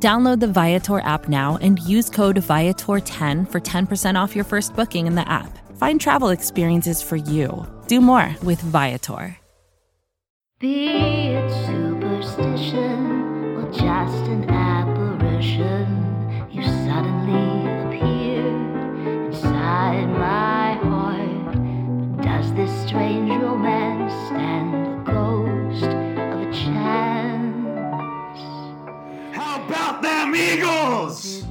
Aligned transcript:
Download 0.00 0.38
the 0.38 0.46
Viator 0.46 1.00
app 1.00 1.28
now 1.28 1.58
and 1.60 1.80
use 1.80 2.08
code 2.08 2.36
Viator10 2.36 3.50
for 3.50 3.60
10% 3.60 4.14
off 4.14 4.36
your 4.36 4.44
first 4.44 4.76
booking 4.76 5.08
in 5.08 5.16
the 5.16 5.28
app. 5.28 5.58
Find 5.76 6.00
travel 6.00 6.28
experiences 6.28 7.02
for 7.02 7.16
you. 7.16 7.66
Do 7.88 8.00
more 8.00 8.36
with 8.44 8.60
Viator. 8.60 9.36
Be 10.60 10.88
it 10.88 11.50
superstition 11.66 13.56
or 13.56 13.70
just 13.72 14.24
an 14.26 14.48
apparition, 14.48 15.86
you 16.50 16.62
suddenly 16.62 17.68
appear 17.82 18.46
inside 19.26 20.06
my 20.10 20.57
Eagles? 30.34 31.44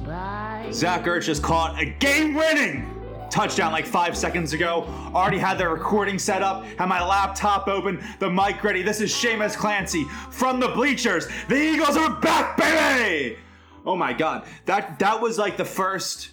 Zach 0.72 1.04
Ertz 1.04 1.24
just 1.24 1.42
caught 1.42 1.80
a 1.80 1.86
game-winning 1.86 2.94
touchdown 3.30 3.72
like 3.72 3.86
five 3.86 4.16
seconds 4.16 4.52
ago. 4.52 4.84
Already 5.14 5.38
had 5.38 5.58
the 5.58 5.68
recording 5.68 6.18
set 6.18 6.42
up, 6.42 6.64
had 6.64 6.86
my 6.86 7.04
laptop 7.04 7.68
open, 7.68 8.02
the 8.18 8.30
mic 8.30 8.62
ready. 8.64 8.82
This 8.82 9.00
is 9.00 9.12
Seamus 9.12 9.56
Clancy 9.56 10.04
from 10.30 10.60
the 10.60 10.68
bleachers. 10.68 11.28
The 11.48 11.56
Eagles 11.56 11.96
are 11.96 12.10
back, 12.20 12.56
baby! 12.56 13.36
Oh 13.84 13.96
my 13.96 14.12
god, 14.12 14.46
that 14.66 14.98
that 14.98 15.20
was 15.20 15.38
like 15.38 15.56
the 15.56 15.64
first 15.64 16.30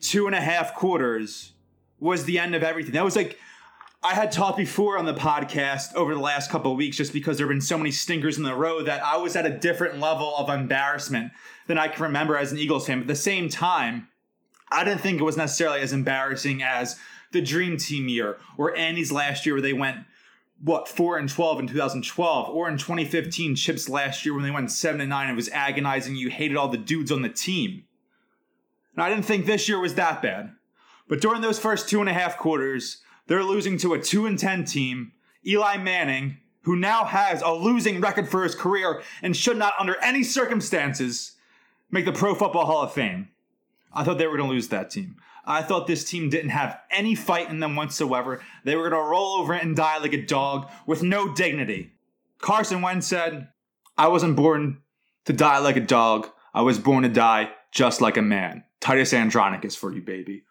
two 0.00 0.26
and 0.26 0.34
a 0.34 0.40
half 0.40 0.74
quarters 0.74 1.52
was 2.00 2.24
the 2.24 2.38
end 2.38 2.54
of 2.54 2.62
everything. 2.62 2.92
That 2.92 3.04
was 3.04 3.16
like 3.16 3.38
I 4.04 4.12
had 4.12 4.30
talked 4.30 4.58
before 4.58 4.98
on 4.98 5.06
the 5.06 5.14
podcast 5.14 5.94
over 5.94 6.14
the 6.14 6.20
last 6.20 6.50
couple 6.50 6.76
weeks 6.76 6.98
just 6.98 7.14
because 7.14 7.38
there 7.38 7.46
have 7.46 7.54
been 7.54 7.62
so 7.62 7.78
many 7.78 7.90
stinkers 7.90 8.36
in 8.36 8.42
the 8.42 8.54
row 8.54 8.82
that 8.82 9.02
I 9.02 9.16
was 9.16 9.34
at 9.34 9.46
a 9.46 9.58
different 9.58 9.98
level 9.98 10.36
of 10.36 10.50
embarrassment 10.50 11.32
than 11.68 11.78
I 11.78 11.88
can 11.88 12.02
remember 12.02 12.36
as 12.36 12.52
an 12.52 12.58
Eagles 12.58 12.86
fan. 12.86 12.98
But 12.98 13.04
at 13.04 13.08
the 13.08 13.16
same 13.16 13.48
time, 13.48 14.08
I 14.70 14.84
didn't 14.84 15.00
think 15.00 15.18
it 15.18 15.24
was 15.24 15.38
necessarily 15.38 15.80
as 15.80 15.94
embarrassing 15.94 16.62
as 16.62 16.98
the 17.32 17.40
Dream 17.40 17.78
Team 17.78 18.06
year 18.08 18.36
or 18.58 18.76
Andy's 18.76 19.10
last 19.10 19.46
year 19.46 19.54
where 19.54 19.62
they 19.62 19.72
went 19.72 20.00
what 20.62 20.86
four 20.86 21.16
and 21.16 21.28
twelve 21.28 21.58
in 21.58 21.66
2012, 21.66 22.50
or 22.50 22.68
in 22.68 22.76
2015 22.76 23.56
Chips 23.56 23.88
last 23.88 24.26
year 24.26 24.34
when 24.34 24.44
they 24.44 24.50
went 24.50 24.70
seven 24.70 25.00
and 25.00 25.10
nine. 25.10 25.30
It 25.30 25.34
was 25.34 25.48
agonizing. 25.48 26.14
You 26.14 26.28
hated 26.28 26.58
all 26.58 26.68
the 26.68 26.76
dudes 26.76 27.10
on 27.10 27.22
the 27.22 27.30
team. 27.30 27.84
And 28.94 29.02
I 29.02 29.08
didn't 29.08 29.24
think 29.24 29.46
this 29.46 29.66
year 29.66 29.80
was 29.80 29.94
that 29.94 30.20
bad. 30.20 30.52
But 31.08 31.22
during 31.22 31.40
those 31.40 31.58
first 31.58 31.88
two 31.88 32.00
and 32.00 32.08
a 32.08 32.12
half 32.12 32.36
quarters, 32.36 32.98
they're 33.26 33.44
losing 33.44 33.78
to 33.78 33.94
a 33.94 34.00
two 34.00 34.26
and 34.26 34.38
ten 34.38 34.64
team. 34.64 35.12
Eli 35.46 35.76
Manning, 35.76 36.38
who 36.62 36.76
now 36.76 37.04
has 37.04 37.42
a 37.42 37.52
losing 37.52 38.00
record 38.00 38.28
for 38.28 38.42
his 38.42 38.54
career 38.54 39.02
and 39.22 39.36
should 39.36 39.58
not, 39.58 39.74
under 39.78 39.96
any 40.02 40.22
circumstances, 40.22 41.32
make 41.90 42.06
the 42.06 42.12
Pro 42.12 42.34
Football 42.34 42.66
Hall 42.66 42.82
of 42.82 42.92
Fame. 42.92 43.28
I 43.92 44.04
thought 44.04 44.18
they 44.18 44.26
were 44.26 44.36
going 44.36 44.48
to 44.48 44.54
lose 44.54 44.68
that 44.68 44.90
team. 44.90 45.16
I 45.44 45.62
thought 45.62 45.86
this 45.86 46.04
team 46.04 46.30
didn't 46.30 46.50
have 46.50 46.78
any 46.90 47.14
fight 47.14 47.50
in 47.50 47.60
them 47.60 47.76
whatsoever. 47.76 48.42
They 48.64 48.76
were 48.76 48.88
going 48.88 49.02
to 49.02 49.08
roll 49.08 49.40
over 49.40 49.52
and 49.52 49.76
die 49.76 49.98
like 49.98 50.14
a 50.14 50.24
dog 50.24 50.70
with 50.86 51.02
no 51.02 51.34
dignity. 51.34 51.92
Carson 52.38 52.80
Wentz 52.80 53.06
said, 53.06 53.48
I 53.96 54.08
wasn't 54.08 54.36
born 54.36 54.78
to 55.26 55.32
die 55.32 55.58
like 55.58 55.76
a 55.76 55.80
dog. 55.80 56.28
I 56.54 56.62
was 56.62 56.78
born 56.78 57.02
to 57.02 57.08
die 57.08 57.50
just 57.70 58.00
like 58.00 58.16
a 58.16 58.22
man. 58.22 58.64
Titus 58.80 59.12
Andronicus 59.12 59.76
for 59.76 59.92
you, 59.92 60.00
baby. 60.00 60.44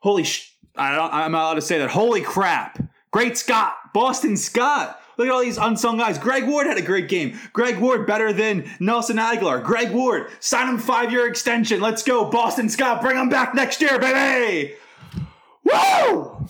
Holy 0.00 0.24
sh! 0.24 0.56
I 0.76 1.24
I'm 1.24 1.34
allowed 1.34 1.54
to 1.54 1.62
say 1.62 1.78
that. 1.78 1.90
Holy 1.90 2.20
crap! 2.20 2.82
Great 3.10 3.36
Scott! 3.36 3.74
Boston 3.92 4.36
Scott! 4.36 5.00
Look 5.16 5.28
at 5.28 5.34
all 5.34 5.42
these 5.42 5.58
unsung 5.58 5.98
guys. 5.98 6.16
Greg 6.16 6.46
Ward 6.46 6.66
had 6.66 6.78
a 6.78 6.82
great 6.82 7.08
game. 7.08 7.38
Greg 7.52 7.78
Ward 7.78 8.06
better 8.06 8.32
than 8.32 8.70
Nelson 8.80 9.18
Agholor. 9.18 9.62
Greg 9.62 9.90
Ward, 9.90 10.30
sign 10.40 10.66
him 10.66 10.78
five 10.78 11.12
year 11.12 11.28
extension. 11.28 11.80
Let's 11.80 12.02
go. 12.02 12.30
Boston 12.30 12.70
Scott, 12.70 13.02
bring 13.02 13.18
him 13.18 13.28
back 13.28 13.54
next 13.54 13.82
year, 13.82 13.98
baby. 13.98 14.74
Woo! 15.64 16.46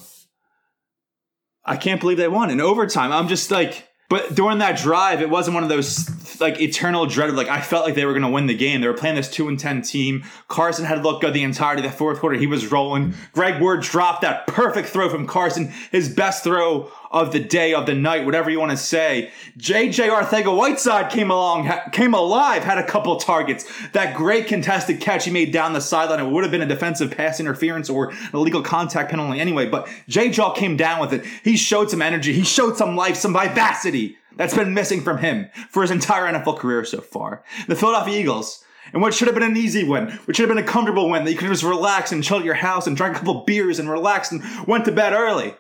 I 1.65 1.77
can't 1.77 2.01
believe 2.01 2.17
they 2.17 2.29
won 2.29 2.51
in 2.51 2.61
overtime. 2.61 3.11
I'm 3.13 3.27
just 3.27 3.51
like, 3.51 3.89
but 4.11 4.35
during 4.35 4.59
that 4.59 4.77
drive, 4.77 5.23
it 5.23 5.31
wasn't 5.31 5.55
one 5.55 5.63
of 5.63 5.69
those 5.69 6.41
like 6.41 6.61
eternal 6.61 7.07
dread 7.07 7.29
of 7.29 7.37
like 7.37 7.49
I 7.49 7.61
felt 7.61 7.87
like 7.87 7.95
they 7.95 8.05
were 8.05 8.13
going 8.13 8.25
to 8.25 8.29
win 8.29 8.47
the 8.47 8.57
game. 8.57 8.81
They 8.81 8.89
were 8.89 8.93
playing 8.93 9.15
this 9.15 9.31
two 9.31 9.49
and 9.49 9.59
ten 9.59 9.83
team. 9.83 10.25
Carson 10.49 10.85
had 10.85 11.05
looked 11.05 11.21
good 11.21 11.33
the 11.33 11.45
entirety 11.45 11.85
of 11.85 11.91
the 11.91 11.97
fourth 11.97 12.19
quarter. 12.19 12.37
He 12.37 12.49
was 12.49 12.73
rolling. 12.73 13.15
Greg 13.33 13.63
Ward 13.63 13.83
dropped 13.83 14.23
that 14.23 14.49
perfect 14.49 14.89
throw 14.89 15.09
from 15.09 15.29
Carson, 15.29 15.73
his 15.93 16.09
best 16.09 16.43
throw 16.43 16.91
of 17.11 17.33
the 17.33 17.41
day 17.41 17.75
of 17.75 17.87
the 17.87 17.95
night, 17.95 18.25
whatever 18.25 18.51
you 18.51 18.61
want 18.61 18.71
to 18.71 18.77
say. 18.77 19.33
JJ 19.59 20.09
Arcega 20.11 20.57
Whiteside 20.57 21.11
came 21.11 21.31
along, 21.31 21.67
ha- 21.67 21.89
came 21.91 22.15
alive, 22.15 22.63
had 22.63 22.79
a 22.79 22.87
couple 22.87 23.17
targets. 23.17 23.65
That 23.93 24.15
great 24.15 24.47
contested 24.47 25.01
catch 25.01 25.25
he 25.25 25.31
made 25.33 25.53
down 25.53 25.73
the 25.73 25.81
sideline. 25.81 26.21
It 26.21 26.31
would 26.31 26.45
have 26.45 26.53
been 26.53 26.63
a 26.63 26.67
defensive 26.67 27.11
pass 27.11 27.41
interference 27.41 27.91
or 27.91 28.11
an 28.11 28.31
illegal 28.33 28.63
contact 28.63 29.11
penalty 29.11 29.41
anyway. 29.41 29.69
But 29.69 29.89
JJ 30.09 30.55
came 30.55 30.77
down 30.77 31.01
with 31.01 31.13
it. 31.13 31.25
He 31.43 31.57
showed 31.57 31.91
some 31.91 32.01
energy. 32.01 32.33
He 32.33 32.45
showed 32.45 32.77
some 32.77 32.95
life, 32.95 33.17
some 33.17 33.33
vivacity 33.33 34.17
that's 34.37 34.55
been 34.55 34.73
missing 34.73 35.01
from 35.01 35.19
him 35.19 35.49
for 35.69 35.83
his 35.83 35.91
entire 35.91 36.33
NFL 36.33 36.59
career 36.59 36.85
so 36.85 37.01
far. 37.01 37.43
The 37.67 37.77
Philadelphia 37.77 38.21
Eagles. 38.21 38.65
And 38.93 39.03
what 39.03 39.15
should 39.15 39.29
have 39.29 39.35
been 39.35 39.45
an 39.45 39.57
easy 39.57 39.85
win, 39.85 40.11
which 40.25 40.37
should 40.37 40.49
have 40.49 40.57
been 40.57 40.65
a 40.65 40.67
comfortable 40.67 41.11
win 41.11 41.25
that 41.25 41.31
you 41.31 41.39
could 41.39 41.49
just 41.49 41.63
relax 41.63 42.11
and 42.11 42.25
chill 42.25 42.39
at 42.39 42.45
your 42.45 42.55
house 42.55 42.87
and 42.87 42.97
drink 42.97 43.15
a 43.15 43.19
couple 43.19 43.45
beers 43.45 43.79
and 43.79 43.89
relax 43.89 44.33
and 44.33 44.43
went 44.67 44.85
to 44.85 44.93
bed 44.93 45.13
early 45.13 45.55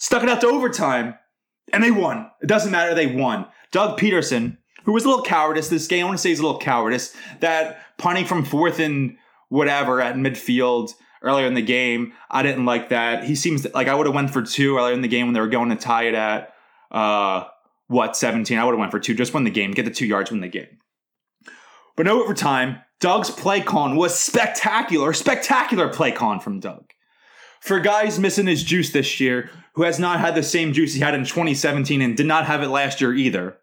stuck 0.00 0.24
it 0.24 0.28
out 0.28 0.40
to 0.40 0.48
overtime, 0.48 1.14
and 1.72 1.84
they 1.84 1.92
won. 1.92 2.28
It 2.42 2.48
doesn't 2.48 2.72
matter, 2.72 2.94
they 2.94 3.06
won. 3.06 3.46
Doug 3.70 4.00
Pederson, 4.00 4.56
who 4.84 4.92
was 4.92 5.04
a 5.04 5.08
little 5.08 5.22
cowardice 5.22 5.68
this 5.68 5.86
game, 5.86 6.04
I 6.04 6.08
want 6.08 6.18
to 6.18 6.22
say 6.22 6.30
he's 6.30 6.40
a 6.40 6.42
little 6.42 6.58
cowardice, 6.58 7.14
that 7.38 7.82
punting 7.98 8.24
from 8.24 8.44
fourth 8.44 8.80
and 8.80 9.16
whatever 9.48 10.00
at 10.00 10.16
midfield 10.16 10.94
earlier 11.22 11.46
in 11.46 11.54
the 11.54 11.62
game, 11.62 12.12
I 12.30 12.42
didn't 12.42 12.64
like 12.64 12.88
that. 12.88 13.24
He 13.24 13.36
seems 13.36 13.72
like 13.74 13.86
I 13.86 13.94
would 13.94 14.06
have 14.06 14.14
went 14.14 14.30
for 14.30 14.42
two 14.42 14.76
earlier 14.76 14.94
in 14.94 15.02
the 15.02 15.08
game 15.08 15.26
when 15.26 15.34
they 15.34 15.40
were 15.40 15.46
going 15.46 15.68
to 15.68 15.76
tie 15.76 16.04
it 16.04 16.14
at 16.14 16.54
uh 16.90 17.44
what 17.86 18.16
17. 18.16 18.56
I 18.56 18.64
would 18.64 18.72
have 18.72 18.78
went 18.78 18.92
for 18.92 19.00
two, 19.00 19.14
just 19.14 19.34
win 19.34 19.44
the 19.44 19.50
game, 19.50 19.72
get 19.72 19.84
the 19.84 19.90
two 19.90 20.06
yards, 20.06 20.30
win 20.30 20.40
the 20.40 20.48
game. 20.48 20.78
But 21.96 22.06
no 22.06 22.22
overtime. 22.22 22.80
Doug's 23.00 23.30
play 23.30 23.60
con 23.60 23.96
was 23.96 24.18
spectacular, 24.18 25.12
spectacular 25.12 25.88
play 25.88 26.12
con 26.12 26.38
from 26.38 26.60
Doug. 26.60 26.92
For 27.60 27.80
guys 27.80 28.18
missing 28.18 28.46
his 28.46 28.62
juice 28.62 28.90
this 28.90 29.20
year, 29.20 29.50
who 29.80 29.86
has 29.86 29.98
not 29.98 30.20
had 30.20 30.34
the 30.34 30.42
same 30.42 30.74
juice 30.74 30.92
he 30.92 31.00
had 31.00 31.14
in 31.14 31.24
2017 31.24 32.02
and 32.02 32.14
did 32.14 32.26
not 32.26 32.44
have 32.44 32.62
it 32.62 32.68
last 32.68 33.00
year 33.00 33.14
either. 33.14 33.56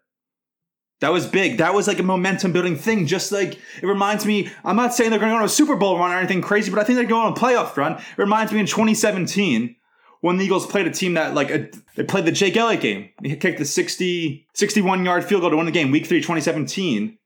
That 1.00 1.12
was 1.12 1.28
big. 1.28 1.58
That 1.58 1.74
was 1.74 1.86
like 1.86 2.00
a 2.00 2.02
momentum 2.02 2.50
building 2.50 2.74
thing. 2.74 3.06
Just 3.06 3.30
like 3.30 3.52
it 3.52 3.86
reminds 3.86 4.26
me, 4.26 4.50
I'm 4.64 4.74
not 4.74 4.92
saying 4.92 5.10
they're 5.10 5.20
going 5.20 5.30
to 5.30 5.36
go 5.36 5.38
on 5.38 5.44
a 5.44 5.48
Super 5.48 5.76
Bowl 5.76 5.96
run 5.96 6.10
or 6.10 6.18
anything 6.18 6.42
crazy, 6.42 6.72
but 6.72 6.80
I 6.80 6.82
think 6.82 6.96
they're 6.96 7.06
going 7.06 7.24
on 7.24 7.34
a 7.34 7.36
playoff 7.36 7.76
run. 7.76 7.92
It 7.92 8.18
reminds 8.18 8.52
me 8.52 8.58
in 8.58 8.66
2017 8.66 9.76
when 10.20 10.38
the 10.38 10.44
Eagles 10.44 10.66
played 10.66 10.88
a 10.88 10.90
team 10.90 11.14
that 11.14 11.34
like 11.34 11.50
a, 11.50 11.70
they 11.94 12.02
played 12.02 12.24
the 12.24 12.32
Jake 12.32 12.56
Elliott 12.56 12.80
game. 12.80 13.10
He 13.22 13.36
kicked 13.36 13.60
the 13.60 13.64
60, 13.64 14.44
61 14.54 15.04
yard 15.04 15.24
field 15.24 15.42
goal 15.42 15.50
to 15.50 15.56
win 15.56 15.66
the 15.66 15.70
game, 15.70 15.92
Week 15.92 16.04
Three, 16.04 16.18
2017. 16.18 17.16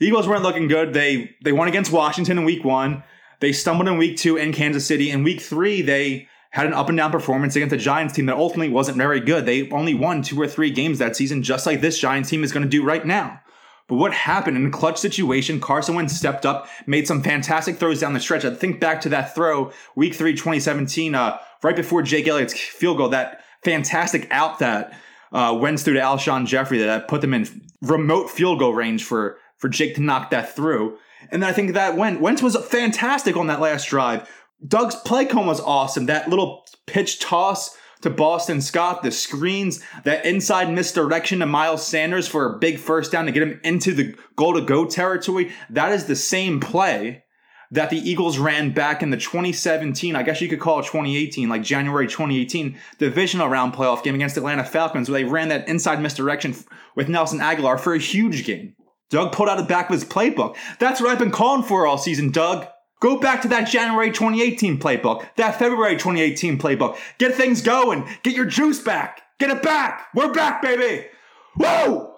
The 0.00 0.06
Eagles 0.08 0.26
weren't 0.26 0.42
looking 0.42 0.66
good. 0.66 0.94
They 0.94 1.30
they 1.44 1.52
won 1.52 1.68
against 1.68 1.92
Washington 1.92 2.38
in 2.38 2.44
Week 2.44 2.64
One. 2.64 3.04
They 3.38 3.52
stumbled 3.52 3.86
in 3.86 3.98
Week 3.98 4.16
Two 4.16 4.36
in 4.36 4.52
Kansas 4.52 4.84
City. 4.84 5.12
In 5.12 5.22
Week 5.22 5.40
Three, 5.40 5.80
they 5.80 6.26
had 6.52 6.66
an 6.66 6.74
up 6.74 6.88
and 6.88 6.98
down 6.98 7.10
performance 7.10 7.56
against 7.56 7.70
the 7.70 7.78
Giants 7.78 8.14
team 8.14 8.26
that 8.26 8.36
ultimately 8.36 8.68
wasn't 8.68 8.98
very 8.98 9.20
good. 9.20 9.46
They 9.46 9.68
only 9.70 9.94
won 9.94 10.22
two 10.22 10.40
or 10.40 10.46
three 10.46 10.70
games 10.70 10.98
that 10.98 11.16
season, 11.16 11.42
just 11.42 11.66
like 11.66 11.80
this 11.80 11.98
Giants 11.98 12.28
team 12.28 12.44
is 12.44 12.52
going 12.52 12.62
to 12.62 12.68
do 12.68 12.84
right 12.84 13.04
now. 13.04 13.40
But 13.88 13.96
what 13.96 14.12
happened 14.12 14.58
in 14.58 14.66
a 14.66 14.70
clutch 14.70 14.98
situation? 14.98 15.60
Carson 15.60 15.94
Wentz 15.94 16.14
stepped 16.14 16.46
up, 16.46 16.68
made 16.86 17.06
some 17.06 17.22
fantastic 17.22 17.76
throws 17.76 18.00
down 18.00 18.12
the 18.12 18.20
stretch. 18.20 18.44
I 18.44 18.54
think 18.54 18.80
back 18.80 19.00
to 19.02 19.08
that 19.08 19.34
throw, 19.34 19.72
week 19.96 20.14
three, 20.14 20.32
2017, 20.32 21.14
uh, 21.14 21.38
right 21.62 21.74
before 21.74 22.02
Jake 22.02 22.28
Elliott's 22.28 22.54
field 22.54 22.98
goal, 22.98 23.08
that 23.08 23.42
fantastic 23.64 24.28
out 24.30 24.58
that 24.58 24.94
uh, 25.32 25.56
Wentz 25.58 25.82
threw 25.82 25.94
to 25.94 26.00
Alshon 26.00 26.46
Jeffery 26.46 26.78
that 26.78 27.08
put 27.08 27.22
them 27.22 27.32
in 27.32 27.46
remote 27.80 28.30
field 28.30 28.58
goal 28.58 28.74
range 28.74 29.04
for, 29.04 29.38
for 29.56 29.68
Jake 29.68 29.94
to 29.94 30.02
knock 30.02 30.30
that 30.30 30.54
through. 30.54 30.98
And 31.30 31.42
then 31.42 31.48
I 31.48 31.52
think 31.52 31.72
that 31.72 31.96
went. 31.96 32.20
Wentz 32.20 32.42
was 32.42 32.56
fantastic 32.66 33.36
on 33.36 33.46
that 33.46 33.60
last 33.60 33.88
drive. 33.88 34.28
Doug's 34.66 34.94
play 34.94 35.24
call 35.24 35.46
was 35.46 35.60
awesome. 35.60 36.06
That 36.06 36.28
little 36.28 36.64
pitch 36.86 37.20
toss 37.20 37.76
to 38.02 38.10
Boston 38.10 38.60
Scott, 38.60 39.02
the 39.02 39.10
screens, 39.10 39.82
that 40.04 40.26
inside 40.26 40.72
misdirection 40.72 41.38
to 41.38 41.46
Miles 41.46 41.86
Sanders 41.86 42.28
for 42.28 42.46
a 42.46 42.58
big 42.58 42.78
first 42.78 43.12
down 43.12 43.26
to 43.26 43.32
get 43.32 43.42
him 43.42 43.60
into 43.64 43.94
the 43.94 44.14
goal 44.36 44.54
to 44.54 44.60
go 44.60 44.84
territory. 44.84 45.52
That 45.70 45.92
is 45.92 46.06
the 46.06 46.16
same 46.16 46.60
play 46.60 47.24
that 47.70 47.88
the 47.88 47.98
Eagles 47.98 48.38
ran 48.38 48.72
back 48.72 49.02
in 49.02 49.08
the 49.08 49.16
2017, 49.16 50.14
I 50.14 50.22
guess 50.22 50.42
you 50.42 50.48
could 50.48 50.60
call 50.60 50.80
it 50.80 50.86
2018, 50.86 51.48
like 51.48 51.62
January 51.62 52.06
2018, 52.06 52.78
divisional 52.98 53.48
round 53.48 53.72
playoff 53.72 54.02
game 54.02 54.14
against 54.14 54.36
Atlanta 54.36 54.62
Falcons, 54.62 55.08
where 55.08 55.22
they 55.22 55.28
ran 55.28 55.48
that 55.48 55.68
inside 55.68 56.00
misdirection 56.00 56.54
with 56.94 57.08
Nelson 57.08 57.38
Agholor 57.38 57.80
for 57.80 57.94
a 57.94 57.98
huge 57.98 58.44
game. 58.44 58.74
Doug 59.08 59.32
pulled 59.32 59.48
out 59.48 59.58
of 59.58 59.64
the 59.64 59.68
back 59.68 59.88
of 59.88 59.94
his 59.94 60.04
playbook. 60.04 60.56
That's 60.78 61.00
what 61.00 61.10
I've 61.10 61.18
been 61.18 61.30
calling 61.30 61.62
for 61.62 61.86
all 61.86 61.96
season, 61.96 62.30
Doug. 62.30 62.66
Go 63.02 63.18
back 63.18 63.42
to 63.42 63.48
that 63.48 63.66
January 63.66 64.12
2018 64.12 64.78
playbook, 64.78 65.28
that 65.34 65.58
February 65.58 65.96
2018 65.96 66.56
playbook. 66.56 66.96
Get 67.18 67.34
things 67.34 67.60
going. 67.60 68.08
Get 68.22 68.36
your 68.36 68.44
juice 68.44 68.78
back. 68.78 69.22
Get 69.40 69.50
it 69.50 69.60
back. 69.60 70.06
We're 70.14 70.32
back, 70.32 70.62
baby. 70.62 71.08
Whoa! 71.56 72.14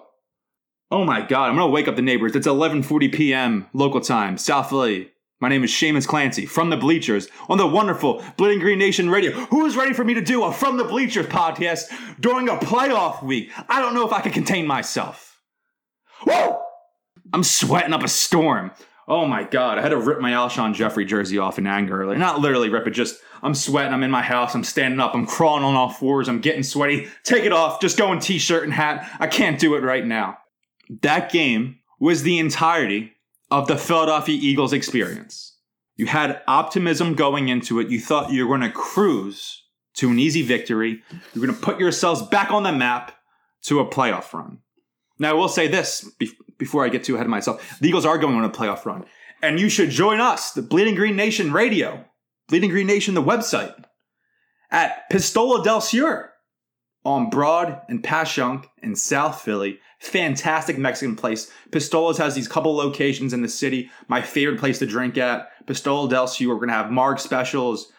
Oh 0.91 1.03
my 1.03 1.21
God, 1.21 1.49
I'm 1.49 1.55
gonna 1.55 1.71
wake 1.71 1.87
up 1.87 1.95
the 1.95 2.03
neighbors. 2.03 2.35
It's 2.35 2.45
11:40 2.45 3.11
p.m. 3.11 3.67
local 3.73 3.99
time, 3.99 4.37
South 4.37 4.69
Philly. 4.69 5.09
My 5.39 5.49
name 5.49 5.63
is 5.63 5.71
Seamus 5.71 6.07
Clancy 6.07 6.45
from 6.45 6.69
the 6.69 6.77
Bleachers 6.77 7.29
on 7.49 7.57
the 7.57 7.65
wonderful 7.65 8.23
Bleeding 8.37 8.59
Green 8.59 8.77
Nation 8.77 9.09
Radio. 9.09 9.31
Who 9.31 9.65
is 9.65 9.75
ready 9.75 9.93
for 9.93 10.03
me 10.03 10.13
to 10.13 10.21
do 10.21 10.43
a 10.43 10.53
From 10.53 10.77
the 10.77 10.83
Bleachers 10.83 11.25
podcast 11.25 11.85
during 12.19 12.47
a 12.47 12.57
playoff 12.57 13.23
week? 13.23 13.49
I 13.67 13.81
don't 13.81 13.95
know 13.95 14.05
if 14.05 14.13
I 14.13 14.21
can 14.21 14.31
contain 14.31 14.67
myself. 14.67 15.41
Whoa! 16.25 16.61
I'm 17.33 17.43
sweating 17.43 17.93
up 17.93 18.03
a 18.03 18.07
storm. 18.07 18.69
Oh 19.07 19.25
my 19.25 19.43
god, 19.43 19.77
I 19.77 19.81
had 19.81 19.89
to 19.89 19.97
rip 19.97 20.19
my 20.19 20.31
Alshon 20.31 20.73
Jeffery 20.73 21.05
jersey 21.05 21.37
off 21.37 21.59
in 21.59 21.67
anger 21.67 22.01
earlier. 22.01 22.17
Not 22.17 22.39
literally 22.39 22.69
rip 22.69 22.87
it, 22.87 22.91
just 22.91 23.19
I'm 23.43 23.53
sweating, 23.53 23.93
I'm 23.93 24.01
in 24.01 24.09
my 24.09 24.23
house, 24.23 24.55
I'm 24.55 24.63
standing 24.63 24.99
up, 24.99 25.13
I'm 25.13 25.27
crawling 25.27 25.63
on 25.63 25.75
all 25.75 25.89
fours, 25.89 26.27
I'm 26.27 26.41
getting 26.41 26.63
sweaty. 26.63 27.07
Take 27.23 27.43
it 27.43 27.51
off, 27.51 27.79
just 27.79 27.97
go 27.97 28.11
in 28.11 28.19
t-shirt 28.19 28.63
and 28.63 28.73
hat. 28.73 29.09
I 29.19 29.27
can't 29.27 29.59
do 29.59 29.75
it 29.75 29.83
right 29.83 30.05
now. 30.05 30.39
That 31.01 31.31
game 31.31 31.79
was 31.99 32.23
the 32.23 32.39
entirety 32.39 33.13
of 33.51 33.67
the 33.67 33.77
Philadelphia 33.77 34.37
Eagles 34.41 34.73
experience. 34.73 35.55
You 35.95 36.07
had 36.07 36.41
optimism 36.47 37.13
going 37.13 37.47
into 37.47 37.79
it. 37.79 37.89
You 37.89 37.99
thought 37.99 38.31
you 38.31 38.45
were 38.45 38.57
going 38.57 38.69
to 38.69 38.75
cruise 38.75 39.63
to 39.95 40.09
an 40.09 40.19
easy 40.19 40.41
victory. 40.41 41.01
You're 41.33 41.45
going 41.45 41.55
to 41.55 41.61
put 41.61 41.79
yourselves 41.79 42.21
back 42.23 42.51
on 42.51 42.63
the 42.63 42.71
map 42.71 43.13
to 43.63 43.79
a 43.79 43.89
playoff 43.89 44.33
run. 44.33 44.59
Now, 45.19 45.29
I 45.29 45.33
will 45.33 45.47
say 45.47 45.67
this 45.67 46.09
before 46.57 46.85
I 46.85 46.89
get 46.89 47.03
too 47.03 47.15
ahead 47.15 47.25
of 47.25 47.31
myself. 47.31 47.79
The 47.79 47.87
Eagles 47.87 48.05
are 48.05 48.17
going 48.17 48.35
on 48.35 48.45
a 48.45 48.49
playoff 48.49 48.85
run. 48.85 49.05
And 49.41 49.59
you 49.59 49.69
should 49.69 49.89
join 49.89 50.19
us, 50.19 50.51
the 50.51 50.61
Bleeding 50.61 50.95
Green 50.95 51.15
Nation 51.15 51.51
Radio, 51.51 52.05
Bleeding 52.47 52.69
Green 52.69 52.87
Nation, 52.87 53.13
the 53.13 53.21
website, 53.21 53.73
at 54.71 55.09
Pistola 55.11 55.63
del 55.63 55.81
Sur 55.81 56.31
on 57.03 57.29
Broad 57.29 57.81
and 57.87 58.03
Passyunk 58.03 58.65
in 58.81 58.95
South 58.95 59.41
Philly. 59.41 59.79
Fantastic 59.99 60.77
Mexican 60.77 61.15
place. 61.15 61.51
Pistolas 61.69 62.17
has 62.17 62.35
these 62.35 62.47
couple 62.47 62.75
locations 62.75 63.33
in 63.33 63.41
the 63.41 63.47
city. 63.47 63.89
My 64.07 64.21
favorite 64.21 64.59
place 64.59 64.79
to 64.79 64.85
drink 64.85 65.17
at. 65.17 65.49
Pistola 65.65 66.09
del 66.09 66.27
Sur. 66.27 66.49
We're 66.49 66.55
going 66.55 66.69
to 66.69 66.73
have 66.73 66.91
Marg 66.91 67.19
specials, 67.19 67.91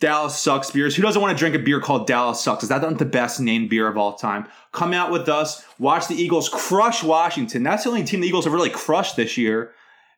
Dallas 0.00 0.36
Sucks 0.36 0.70
beers. 0.70 0.96
Who 0.96 1.02
doesn't 1.02 1.20
want 1.20 1.36
to 1.36 1.38
drink 1.38 1.54
a 1.54 1.58
beer 1.58 1.80
called 1.80 2.06
Dallas 2.06 2.40
Sucks? 2.40 2.62
Is 2.62 2.70
that 2.70 2.82
not 2.82 2.98
the 2.98 3.04
best 3.04 3.38
named 3.38 3.68
beer 3.68 3.86
of 3.86 3.96
all 3.96 4.14
time? 4.14 4.48
Come 4.72 4.92
out 4.94 5.12
with 5.12 5.28
us. 5.28 5.64
Watch 5.78 6.08
the 6.08 6.14
Eagles 6.14 6.48
crush 6.48 7.04
Washington. 7.04 7.62
That's 7.62 7.84
the 7.84 7.90
only 7.90 8.04
team 8.04 8.20
the 8.20 8.26
Eagles 8.26 8.44
have 8.44 8.54
really 8.54 8.70
crushed 8.70 9.16
this 9.16 9.36
year 9.36 9.72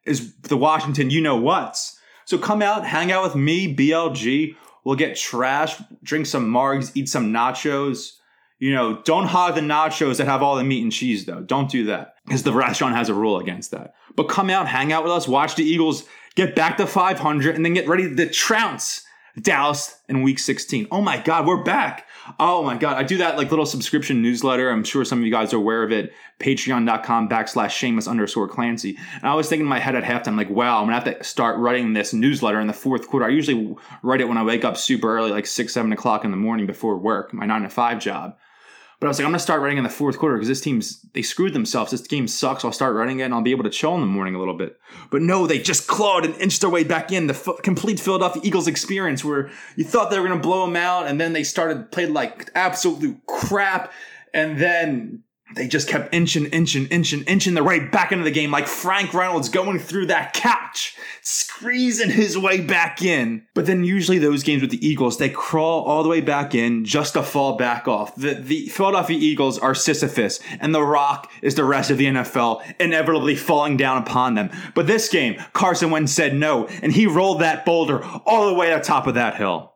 is 0.05 0.35
the 0.43 0.57
Washington 0.57 1.11
you 1.11 1.21
know 1.21 1.37
what's. 1.37 1.99
So 2.25 2.39
come 2.39 2.63
out, 2.63 2.87
hang 2.87 3.13
out 3.13 3.25
with 3.25 3.35
me, 3.35 3.75
BLG. 3.75 4.57
We'll 4.85 4.97
get 4.97 5.17
trash, 5.17 5.81
drink 6.03 6.27
some 6.27 6.53
margs, 6.53 6.93
eat 6.95 7.09
some 7.09 7.33
nachos. 7.33 8.17
You 8.59 8.73
know, 8.75 9.03
don't 9.03 9.27
hog 9.27 9.57
the 9.57 9.61
nachos 9.61 10.19
that 10.19 10.27
have 10.27 10.43
all 10.43 10.57
the 10.57 10.65
meat 10.65 10.83
and 10.83 10.93
cheese, 10.93 11.25
though. 11.25 11.41
Don't 11.41 11.71
do 11.71 11.85
that 11.87 12.15
because 12.25 12.45
the 12.45 12.53
restaurant 12.53 12.95
has 12.95 13.09
a 13.09 13.15
rule 13.15 13.39
against 13.39 13.73
that. 13.73 13.95
But 14.15 14.29
come 14.29 14.51
out, 14.51 14.69
hang 14.69 14.93
out 14.93 15.03
with 15.03 15.13
us, 15.13 15.27
watch 15.27 15.57
the 15.57 15.65
Eagles 15.65 16.05
get 16.35 16.55
back 16.55 16.77
to 16.77 16.87
500, 16.87 17.57
and 17.57 17.65
then 17.65 17.75
get 17.75 17.89
ready 17.89 18.15
to 18.15 18.31
trounce 18.31 19.05
Dallas 19.41 20.01
in 20.09 20.23
week 20.23 20.39
16. 20.39 20.89
Oh 20.91 21.01
my 21.01 21.19
God, 21.19 21.47
we're 21.47 21.63
back. 21.63 22.07
Oh 22.39 22.63
my 22.63 22.77
God. 22.77 22.97
I 22.97 23.03
do 23.03 23.19
that 23.19 23.37
like 23.37 23.51
little 23.51 23.67
subscription 23.67 24.21
newsletter. 24.21 24.71
I'm 24.71 24.85
sure 24.85 25.05
some 25.05 25.21
of 25.21 25.25
you 25.25 25.31
guys 25.31 25.55
are 25.55 25.59
aware 25.59 25.83
of 25.83 25.91
it. 25.91 26.13
Patreon.com 26.39 27.29
backslash 27.29 27.71
Seamus 27.71 28.09
underscore 28.09 28.49
Clancy. 28.49 28.99
And 29.15 29.25
I 29.25 29.35
was 29.35 29.49
thinking 29.49 29.65
in 29.65 29.71
my 29.71 29.79
head 29.79 29.95
at 29.95 30.05
halftime, 30.05 30.37
like, 30.37 30.51
wow, 30.51 30.79
I'm 30.81 30.89
going 30.89 31.01
to 31.01 31.09
have 31.11 31.19
to 31.19 31.25
start 31.25 31.59
writing 31.59 31.93
this 31.93 32.13
newsletter 32.13 32.61
in 32.61 32.67
the 32.67 32.73
fourth 32.73 33.09
quarter. 33.09 33.27
I 33.27 33.31
usually 33.31 33.75
write 34.03 34.21
it 34.21 34.29
when 34.29 34.39
I 34.39 34.45
wake 34.45 34.65
up 34.65 34.77
super 34.77 35.17
early, 35.17 35.31
like 35.31 35.47
six, 35.47 35.73
seven 35.73 35.93
o'clock 35.93 36.25
in 36.25 36.31
the 36.31 36.37
morning 36.37 36.67
before 36.67 36.99
work, 36.99 37.33
my 37.33 37.47
nine 37.47 37.63
to 37.63 37.69
five 37.69 38.01
job. 38.01 38.37
But 39.03 39.09
I 39.09 39.11
was 39.11 39.19
like, 39.19 39.25
I'm 39.27 39.33
gonna 39.33 39.41
start 39.41 39.63
writing 39.63 39.79
in 39.79 39.83
the 39.83 39.91
fourth 39.91 40.17
quarter 40.17 40.37
because 40.37 40.47
this 40.47 40.61
team's 40.61 41.01
they 41.13 41.23
screwed 41.23 41.55
themselves. 41.55 41.91
This 41.91 42.03
game 42.03 42.29
sucks. 42.29 42.65
I'll 42.65 42.71
start 42.71 42.95
writing 42.95 43.19
it 43.19 43.25
and 43.25 43.35
I'll 43.35 43.43
be 43.43 43.51
able 43.51 43.65
to 43.65 43.71
chill 43.71 43.97
in 43.97 44.01
the 44.01 44.07
morning 44.07 44.37
a 44.37 44.39
little 44.39 44.57
bit. 44.57 44.79
But 45.11 45.23
no, 45.23 45.49
they 45.49 45.59
just 45.59 45.89
clawed 45.89 46.25
and 46.25 46.37
inched 46.37 46.61
their 46.61 46.71
way 46.71 46.85
back 46.85 47.11
in. 47.11 47.27
The 47.27 47.35
f- 47.35 47.63
complete 47.65 47.99
Philadelphia 47.99 48.41
Eagles 48.45 48.69
experience 48.69 49.25
where 49.25 49.51
you 49.75 49.83
thought 49.83 50.13
they 50.13 50.21
were 50.21 50.29
gonna 50.29 50.39
blow 50.41 50.65
them 50.67 50.77
out 50.77 51.09
and 51.09 51.21
then 51.21 51.33
they 51.33 51.43
started 51.43 51.91
played 51.91 52.11
like 52.11 52.49
absolute 52.55 53.21
crap, 53.27 53.93
and 54.33 54.57
then 54.61 55.25
they 55.55 55.69
just 55.69 55.89
kept 55.89 56.15
inching, 56.15 56.47
inching, 56.47 56.87
inching, 56.87 57.23
inching 57.25 57.55
their 57.55 57.65
way 57.65 57.81
back 57.81 58.13
into 58.13 58.25
the 58.25 58.31
game 58.31 58.51
like 58.51 58.67
Frank 58.67 59.13
Reynolds 59.15 59.49
going 59.49 59.79
through 59.79 60.07
that 60.07 60.33
couch, 60.33 60.97
squeezing 61.23 62.11
his 62.11 62.37
way 62.39 62.61
back 62.61 63.03
in. 63.03 63.47
But 63.55 63.67
then 63.67 63.85
usually 63.85 64.19
those 64.19 64.43
games 64.43 64.63
with 64.63 64.71
the 64.71 64.87
Eagles, 64.87 65.19
they 65.19 65.29
crawl 65.29 65.85
all 65.85 66.03
the 66.03 66.09
way 66.09 66.21
back 66.21 66.55
in 66.55 66.85
just 66.85 67.15
to 67.15 67.23
fall 67.23 67.57
back 67.57 67.89
off. 67.89 68.15
The, 68.17 68.35
the 68.35 68.67
Philadelphia 68.69 69.19
Eagles 69.19 69.59
are 69.59 69.75
Sisyphus, 69.75 70.41
and 70.61 70.75
The 70.75 70.83
Rock 70.83 71.31
is 71.43 71.55
the 71.55 71.65
rest 71.65 71.91
of 71.91 71.99
the 71.99 72.07
NFL, 72.07 72.63
inevitably 72.81 73.37
falling 73.37 73.77
down 73.77 73.99
upon 74.03 74.35
them. 74.35 74.51
But 74.75 74.87
this 74.87 75.09
game, 75.09 75.37
Carson 75.53 75.91
Wentz 75.91 76.13
said 76.13 76.35
no, 76.35 76.67
and 76.83 76.93
he 76.93 77.07
rolled 77.07 77.41
that 77.41 77.65
boulder 77.65 78.05
all 78.05 78.47
the 78.47 78.55
way 78.55 78.71
to 78.71 78.81
top 78.81 79.07
of 79.07 79.15
that 79.15 79.37
hill. 79.37 79.75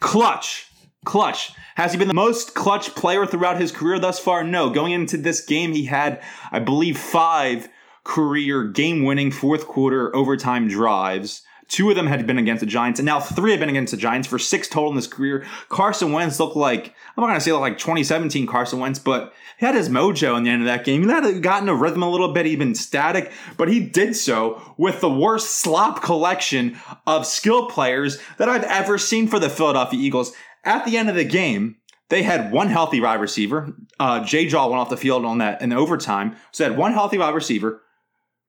Clutch. 0.00 0.66
Clutch. 1.04 1.52
Has 1.74 1.92
he 1.92 1.98
been 1.98 2.08
the 2.08 2.14
most 2.14 2.54
clutch 2.54 2.94
player 2.94 3.26
throughout 3.26 3.60
his 3.60 3.72
career 3.72 3.98
thus 3.98 4.18
far? 4.18 4.44
No. 4.44 4.70
Going 4.70 4.92
into 4.92 5.16
this 5.16 5.44
game, 5.44 5.72
he 5.72 5.86
had, 5.86 6.22
I 6.50 6.58
believe, 6.58 6.98
five 6.98 7.68
career 8.04 8.64
game 8.64 9.04
winning 9.04 9.30
fourth 9.30 9.66
quarter 9.66 10.14
overtime 10.14 10.68
drives. 10.68 11.42
Two 11.68 11.88
of 11.88 11.96
them 11.96 12.06
had 12.06 12.26
been 12.26 12.36
against 12.36 12.60
the 12.60 12.66
Giants, 12.66 13.00
and 13.00 13.06
now 13.06 13.18
three 13.18 13.52
have 13.52 13.60
been 13.60 13.70
against 13.70 13.92
the 13.92 13.96
Giants 13.96 14.28
for 14.28 14.38
six 14.38 14.68
total 14.68 14.90
in 14.90 14.96
his 14.96 15.06
career. 15.06 15.46
Carson 15.70 16.12
Wentz 16.12 16.38
looked 16.38 16.56
like, 16.56 16.94
I'm 17.16 17.22
not 17.22 17.28
going 17.28 17.38
to 17.38 17.40
say 17.40 17.52
like 17.52 17.78
2017 17.78 18.46
Carson 18.46 18.78
Wentz, 18.78 18.98
but 18.98 19.32
he 19.58 19.64
had 19.64 19.74
his 19.74 19.88
mojo 19.88 20.36
in 20.36 20.44
the 20.44 20.50
end 20.50 20.60
of 20.60 20.66
that 20.66 20.84
game. 20.84 21.02
He 21.02 21.08
had 21.08 21.42
gotten 21.42 21.70
a 21.70 21.74
rhythm 21.74 22.02
a 22.02 22.10
little 22.10 22.32
bit, 22.32 22.46
even 22.46 22.74
static, 22.74 23.32
but 23.56 23.68
he 23.68 23.80
did 23.80 24.14
so 24.14 24.74
with 24.76 25.00
the 25.00 25.08
worst 25.08 25.60
slop 25.60 26.02
collection 26.02 26.76
of 27.06 27.26
skill 27.26 27.66
players 27.68 28.18
that 28.36 28.50
I've 28.50 28.64
ever 28.64 28.98
seen 28.98 29.26
for 29.26 29.38
the 29.38 29.48
Philadelphia 29.48 29.98
Eagles. 29.98 30.34
At 30.64 30.84
the 30.84 30.96
end 30.96 31.08
of 31.08 31.16
the 31.16 31.24
game, 31.24 31.76
they 32.08 32.22
had 32.22 32.52
one 32.52 32.68
healthy 32.68 33.00
wide 33.00 33.20
receiver. 33.20 33.74
Uh, 33.98 34.24
Jay 34.24 34.46
Jaw 34.46 34.68
went 34.68 34.80
off 34.80 34.90
the 34.90 34.96
field 34.96 35.24
on 35.24 35.38
that 35.38 35.62
in 35.62 35.72
overtime. 35.72 36.36
So 36.52 36.64
they 36.64 36.70
had 36.70 36.78
one 36.78 36.92
healthy 36.92 37.18
wide 37.18 37.34
receiver, 37.34 37.82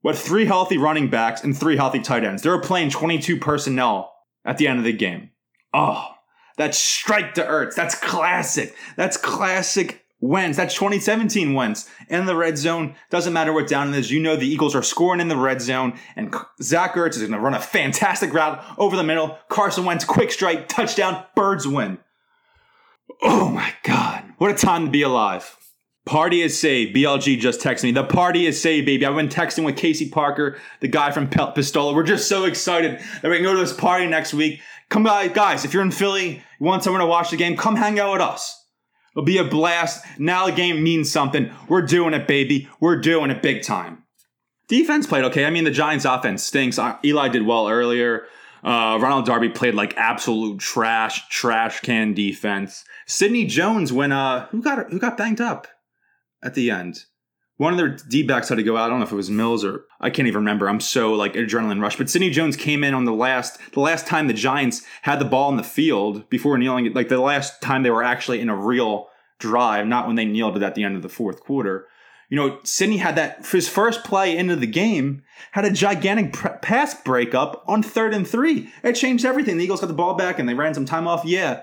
with 0.04 0.20
three 0.20 0.46
healthy 0.46 0.78
running 0.78 1.10
backs 1.10 1.44
and 1.44 1.58
three 1.58 1.78
healthy 1.78 2.00
tight 2.00 2.24
ends. 2.24 2.44
They 2.44 2.50
were 2.50 2.60
playing 2.60 2.90
22 2.90 3.38
personnel 3.40 4.14
at 4.46 4.58
the 4.58 4.68
end 4.68 4.80
of 4.80 4.86
the 4.86 4.94
game. 4.94 5.32
Oh, 5.74 6.10
that's 6.58 6.78
strike 6.78 7.34
to 7.36 7.44
Ertz. 7.44 7.74
That's 7.74 7.96
classic. 7.96 8.76
That's 8.96 9.18
classic 9.18 10.06
Wentz. 10.20 10.58
That's 10.58 10.76
2017 10.76 11.54
Wentz. 11.54 11.90
In 12.10 12.26
the 12.26 12.36
red 12.36 12.58
zone, 12.58 12.96
doesn't 13.10 13.34
matter 13.34 13.54
what 13.54 13.68
down 13.68 13.94
it 13.94 13.98
is. 13.98 14.12
You 14.12 14.20
know 14.20 14.36
the 14.36 14.48
Eagles 14.48 14.76
are 14.76 14.84
scoring 14.84 15.20
in 15.20 15.30
the 15.30 15.38
red 15.38 15.62
zone, 15.62 15.98
and 16.16 16.36
Zach 16.62 16.94
Ertz 16.94 17.16
is 17.16 17.20
going 17.20 17.32
to 17.32 17.40
run 17.40 17.56
a 17.56 17.60
fantastic 17.60 18.34
route 18.34 18.64
over 18.78 18.96
the 18.96 19.04
middle. 19.04 19.38
Carson 19.50 19.86
Wentz, 19.86 20.06
quick 20.06 20.32
strike, 20.32 20.68
touchdown, 20.68 21.26
birds 21.36 21.68
win. 21.68 21.98
Oh 23.22 23.50
my 23.50 23.74
God. 23.84 24.24
What 24.38 24.52
a 24.52 24.56
time 24.56 24.86
to 24.86 24.92
be 24.92 25.02
alive. 25.02 25.58
Party 26.06 26.42
is 26.42 26.60
saved. 26.60 26.96
BLG 26.96 27.40
just 27.40 27.62
texted 27.62 27.84
me. 27.84 27.92
The 27.92 28.04
party 28.04 28.46
is 28.46 28.62
saved, 28.62 28.86
baby. 28.86 29.06
I've 29.06 29.16
been 29.16 29.30
texting 29.30 29.64
with 29.64 29.78
Casey 29.78 30.10
Parker, 30.10 30.58
the 30.82 30.90
guy 30.90 31.12
from 31.12 31.30
Pistola. 31.30 31.96
We're 31.96 32.04
just 32.04 32.28
so 32.28 32.44
excited 32.44 33.00
that 33.22 33.30
we 33.30 33.38
can 33.38 33.44
go 33.44 33.54
to 33.54 33.60
this 33.60 33.72
party 33.72 34.06
next 34.08 34.34
week. 34.34 34.60
Come 34.90 35.04
by, 35.04 35.30
guys. 35.30 35.64
If 35.64 35.74
you're 35.74 35.82
in 35.82 35.92
Philly, 35.92 36.44
you 36.60 36.66
want 36.66 36.84
someone 36.84 37.00
to 37.00 37.06
watch 37.08 37.32
the 37.32 37.38
game, 37.38 37.56
come 37.56 37.78
hang 37.78 38.00
out 38.00 38.12
with 38.12 38.22
us. 38.22 38.66
It'll 39.14 39.24
be 39.24 39.38
a 39.38 39.46
blast. 39.46 40.04
Now 40.20 40.48
the 40.48 40.52
game 40.52 40.84
means 40.84 41.10
something. 41.10 41.52
We're 41.70 41.84
doing 41.84 42.14
it, 42.14 42.28
baby. 42.28 42.68
We're 42.82 43.00
doing 43.00 43.32
it 43.32 43.42
big 43.42 43.62
time. 43.62 44.04
Defense 44.68 45.08
played 45.08 45.24
okay. 45.26 45.46
I 45.46 45.52
mean, 45.52 45.64
the 45.64 45.72
Giants' 45.72 46.04
offense 46.04 46.44
stinks. 46.44 46.80
Eli 47.06 47.30
did 47.30 47.46
well 47.46 47.70
earlier. 47.70 48.26
Uh, 48.64 48.98
Ronald 49.02 49.26
Darby 49.26 49.50
played 49.50 49.76
like 49.76 49.96
absolute 49.98 50.60
trash, 50.60 51.28
trash 51.30 51.82
can 51.82 52.14
defense. 52.14 52.86
Sidney 53.06 53.46
Jones 53.46 53.92
when 53.92 54.12
uh 54.12 54.48
who 54.48 54.62
got 54.62 54.90
who 54.90 55.00
got 55.00 55.18
banged 55.18 55.42
up 55.42 55.68
at 56.42 56.54
the 56.54 56.72
end. 56.72 57.06
One 57.58 57.74
of 57.74 57.78
their 57.78 57.98
D 58.10 58.24
backs 58.24 58.50
had 58.50 58.56
to 58.56 58.64
go 58.64 58.78
out. 58.78 58.86
I 58.86 58.90
don't 58.90 59.00
know 59.00 59.06
if 59.06 59.12
it 59.12 59.16
was 59.16 59.30
Mills 59.30 59.64
or 59.64 59.86
I 60.00 60.10
can't 60.10 60.28
even 60.28 60.40
remember. 60.40 60.68
I'm 60.68 60.80
so 60.80 61.14
like 61.14 61.34
adrenaline 61.34 61.82
rush. 61.82 61.98
But 61.98 62.10
Sidney 62.10 62.30
Jones 62.30 62.56
came 62.56 62.84
in 62.84 62.94
on 62.94 63.06
the 63.06 63.14
last 63.14 63.60
the 63.74 63.80
last 63.80 64.08
time 64.08 64.28
the 64.28 64.34
Giants 64.34 64.82
had 65.04 65.20
the 65.20 65.26
ball 65.26 65.50
in 65.52 65.58
the 65.58 65.64
field 65.64 66.30
before 66.30 66.58
kneeling. 66.58 66.92
Like 66.94 67.10
the 67.10 67.20
last 67.20 67.62
time 67.62 67.84
they 67.84 67.92
were 67.92 68.04
actually 68.04 68.40
in 68.40 68.50
a 68.50 68.56
real 68.56 69.08
drive, 69.40 69.88
not 69.88 70.08
when 70.08 70.16
they 70.16 70.26
kneeled 70.26 70.56
it 70.56 70.64
at 70.64 70.74
the 70.74 70.84
end 70.84 70.96
of 70.96 71.02
the 71.02 71.10
fourth 71.10 71.42
quarter. 71.42 71.88
You 72.34 72.40
know, 72.40 72.58
Sidney 72.64 72.98
had 72.98 73.16
that 73.18 73.46
his 73.46 73.70
first 73.70 74.04
play 74.04 74.36
into 74.36 74.56
the 74.56 74.66
game 74.66 75.22
had 75.52 75.66
a 75.66 75.70
gigantic 75.70 76.34
pr- 76.34 76.48
pass 76.64 77.00
breakup 77.04 77.64
on 77.68 77.84
third 77.84 78.12
and 78.12 78.28
three. 78.28 78.72
It 78.82 78.94
changed 78.94 79.24
everything. 79.24 79.58
The 79.58 79.64
Eagles 79.66 79.82
got 79.82 79.86
the 79.86 79.94
ball 79.94 80.16
back 80.16 80.40
and 80.40 80.50
they 80.50 80.56
ran 80.56 80.74
some 80.74 80.88
time 80.88 81.08
off. 81.08 81.26
Yeah, 81.26 81.62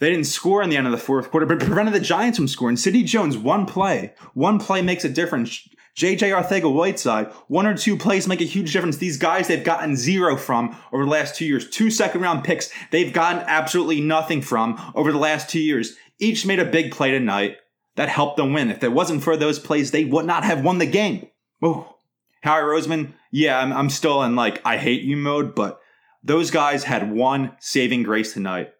they 0.00 0.10
didn't 0.10 0.26
score 0.26 0.64
in 0.64 0.68
the 0.68 0.76
end 0.76 0.88
of 0.88 0.90
the 0.90 0.98
fourth 0.98 1.30
quarter, 1.30 1.46
but 1.46 1.60
prevented 1.60 1.94
the 1.94 2.00
Giants 2.00 2.38
from 2.38 2.48
scoring. 2.48 2.76
Sidney 2.76 3.04
Jones, 3.04 3.38
one 3.38 3.66
play, 3.66 4.14
one 4.32 4.58
play 4.58 4.82
makes 4.82 5.04
a 5.04 5.08
difference. 5.08 5.68
JJ 5.96 6.42
Arcega 6.42 6.74
Whiteside, 6.74 7.28
one 7.46 7.64
or 7.64 7.76
two 7.76 7.96
plays 7.96 8.26
make 8.26 8.40
a 8.40 8.44
huge 8.44 8.72
difference. 8.72 8.96
These 8.96 9.18
guys 9.18 9.46
they've 9.46 9.62
gotten 9.62 9.94
zero 9.94 10.36
from 10.36 10.76
over 10.92 11.04
the 11.04 11.10
last 11.12 11.36
two 11.36 11.44
years. 11.44 11.70
Two 11.70 11.88
second 11.92 12.20
round 12.20 12.42
picks 12.42 12.68
they've 12.90 13.12
gotten 13.12 13.44
absolutely 13.46 14.00
nothing 14.00 14.42
from 14.42 14.92
over 14.96 15.12
the 15.12 15.18
last 15.18 15.48
two 15.48 15.60
years. 15.60 15.94
Each 16.18 16.44
made 16.44 16.58
a 16.58 16.64
big 16.64 16.90
play 16.90 17.12
tonight 17.12 17.58
that 17.96 18.08
helped 18.08 18.36
them 18.36 18.52
win. 18.52 18.70
If 18.70 18.82
it 18.82 18.92
wasn't 18.92 19.22
for 19.22 19.36
those 19.36 19.58
plays, 19.58 19.90
they 19.90 20.04
would 20.04 20.26
not 20.26 20.44
have 20.44 20.64
won 20.64 20.78
the 20.78 20.86
game. 20.86 21.28
Oh, 21.62 21.96
Howie 22.42 22.62
Roseman, 22.62 23.14
yeah, 23.30 23.58
I'm, 23.58 23.72
I'm 23.72 23.90
still 23.90 24.22
in 24.22 24.36
like 24.36 24.60
I 24.64 24.76
hate 24.76 25.02
you 25.02 25.16
mode, 25.16 25.54
but 25.54 25.80
those 26.22 26.50
guys 26.50 26.84
had 26.84 27.12
one 27.12 27.56
saving 27.60 28.02
grace 28.02 28.34
tonight. 28.34 28.72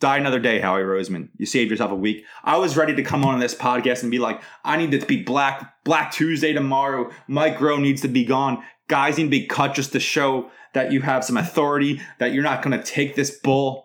Die 0.00 0.16
another 0.16 0.40
day, 0.40 0.60
Howie 0.60 0.82
Roseman. 0.82 1.28
You 1.36 1.46
saved 1.46 1.70
yourself 1.70 1.90
a 1.90 1.96
week. 1.96 2.24
I 2.42 2.58
was 2.58 2.76
ready 2.76 2.94
to 2.96 3.02
come 3.02 3.24
on 3.24 3.38
this 3.38 3.54
podcast 3.54 4.02
and 4.02 4.10
be 4.10 4.18
like, 4.18 4.42
I 4.64 4.76
need 4.76 4.90
to 4.90 5.06
be 5.06 5.22
Black 5.22 5.82
Black 5.84 6.12
Tuesday 6.12 6.52
tomorrow. 6.52 7.10
Mike 7.26 7.56
Groh 7.56 7.80
needs 7.80 8.02
to 8.02 8.08
be 8.08 8.24
gone. 8.24 8.62
Guys 8.88 9.16
need 9.16 9.24
to 9.24 9.30
be 9.30 9.46
cut 9.46 9.74
just 9.74 9.92
to 9.92 10.00
show 10.00 10.50
that 10.74 10.92
you 10.92 11.00
have 11.00 11.24
some 11.24 11.36
authority, 11.36 12.02
that 12.18 12.32
you're 12.32 12.42
not 12.42 12.62
going 12.62 12.78
to 12.78 12.84
take 12.84 13.14
this 13.14 13.30
bull 13.30 13.83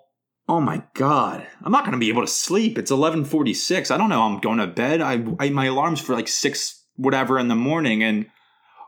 Oh 0.49 0.59
my 0.59 0.81
god, 0.95 1.45
I'm 1.61 1.71
not 1.71 1.85
gonna 1.85 1.99
be 1.99 2.09
able 2.09 2.23
to 2.23 2.27
sleep. 2.27 2.79
It's 2.79 2.89
11:46. 2.89 3.91
I 3.91 3.97
don't 3.97 4.09
know. 4.09 4.23
I'm 4.23 4.39
going 4.39 4.57
to 4.57 4.65
bed. 4.65 4.99
I, 4.99 5.23
I 5.39 5.49
my 5.51 5.65
alarm's 5.65 6.01
for 6.01 6.15
like 6.15 6.27
six 6.27 6.83
whatever 6.95 7.37
in 7.37 7.49
the 7.49 7.55
morning, 7.55 8.01
and 8.01 8.25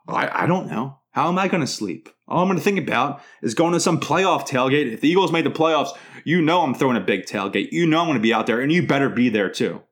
I, 0.08 0.44
I 0.44 0.48
don't 0.48 0.72
know. 0.72 0.98
How 1.12 1.28
am 1.28 1.38
I 1.38 1.48
gonna 1.48 1.68
sleep? 1.68 2.10
All 2.28 2.42
I'm 2.42 2.48
gonna 2.48 2.62
think 2.62 2.80
about 2.80 3.22
is 3.44 3.54
going 3.54 3.74
to 3.74 3.80
some 3.80 4.00
playoff 4.00 4.48
tailgate. 4.48 4.92
If 4.92 5.02
the 5.02 5.10
Eagles 5.10 5.32
made 5.32 5.46
the 5.46 5.52
playoffs, 5.52 5.96
you 6.24 6.42
know 6.42 6.64
I'm 6.64 6.74
throwing 6.74 6.98
a 6.98 7.02
big 7.02 7.26
tailgate. 7.26 7.72
You 7.72 7.86
know 7.86 8.02
I'm 8.02 8.08
gonna 8.08 8.20
be 8.20 8.34
out 8.34 8.48
there, 8.48 8.60
and 8.60 8.72
you 8.72 8.88
better 8.88 9.10
be 9.10 9.30
there 9.30 9.52
too. 9.52 9.84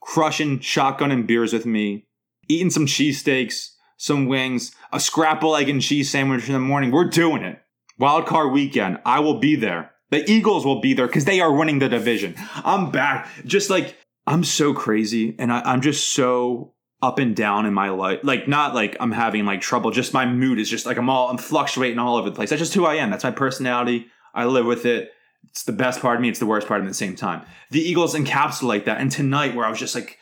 Crushing 0.00 0.58
shotgun 0.58 1.12
and 1.12 1.28
beers 1.28 1.52
with 1.52 1.64
me, 1.64 2.08
eating 2.48 2.70
some 2.70 2.86
cheesesteaks, 2.86 3.70
some 3.96 4.26
wings, 4.26 4.74
a 4.92 4.98
scrapple 4.98 5.54
egg 5.54 5.68
and 5.68 5.80
cheese 5.80 6.10
sandwich 6.10 6.48
in 6.48 6.54
the 6.54 6.58
morning. 6.58 6.90
We're 6.90 7.04
doing 7.04 7.44
it. 7.44 7.62
Wild 8.00 8.26
card 8.26 8.50
weekend. 8.50 8.98
I 9.06 9.20
will 9.20 9.38
be 9.38 9.54
there. 9.54 9.93
The 10.14 10.30
Eagles 10.30 10.64
will 10.64 10.80
be 10.80 10.94
there 10.94 11.08
because 11.08 11.24
they 11.24 11.40
are 11.40 11.52
winning 11.52 11.80
the 11.80 11.88
division. 11.88 12.36
I'm 12.64 12.92
back. 12.92 13.28
Just 13.44 13.68
like 13.68 13.96
I'm 14.28 14.44
so 14.44 14.72
crazy 14.72 15.34
and 15.40 15.52
I, 15.52 15.72
am 15.74 15.80
just 15.80 16.10
so 16.10 16.72
up 17.02 17.18
and 17.18 17.34
down 17.34 17.66
in 17.66 17.74
my 17.74 17.88
life. 17.88 18.20
Like 18.22 18.46
not 18.46 18.76
like 18.76 18.96
I'm 19.00 19.10
having 19.10 19.44
like 19.44 19.60
trouble. 19.60 19.90
Just 19.90 20.14
my 20.14 20.24
mood 20.24 20.60
is 20.60 20.70
just 20.70 20.86
like 20.86 20.98
I'm 20.98 21.10
all 21.10 21.30
I'm 21.30 21.36
fluctuating 21.36 21.98
all 21.98 22.14
over 22.14 22.30
the 22.30 22.36
place. 22.36 22.50
That's 22.50 22.60
just 22.60 22.74
who 22.74 22.86
I 22.86 22.94
am. 22.94 23.10
That's 23.10 23.24
my 23.24 23.32
personality. 23.32 24.06
I 24.32 24.44
live 24.44 24.66
with 24.66 24.86
it. 24.86 25.10
It's 25.48 25.64
the 25.64 25.72
best 25.72 26.00
part 26.00 26.14
of 26.14 26.22
me. 26.22 26.28
It's 26.28 26.38
the 26.38 26.46
worst 26.46 26.68
part 26.68 26.80
at 26.80 26.86
the 26.86 26.94
same 26.94 27.16
time. 27.16 27.44
The 27.72 27.80
Eagles 27.80 28.14
encapsulate 28.14 28.84
that. 28.84 29.00
And 29.00 29.10
tonight, 29.10 29.56
where 29.56 29.66
I 29.66 29.70
was 29.70 29.80
just 29.80 29.96
like, 29.96 30.18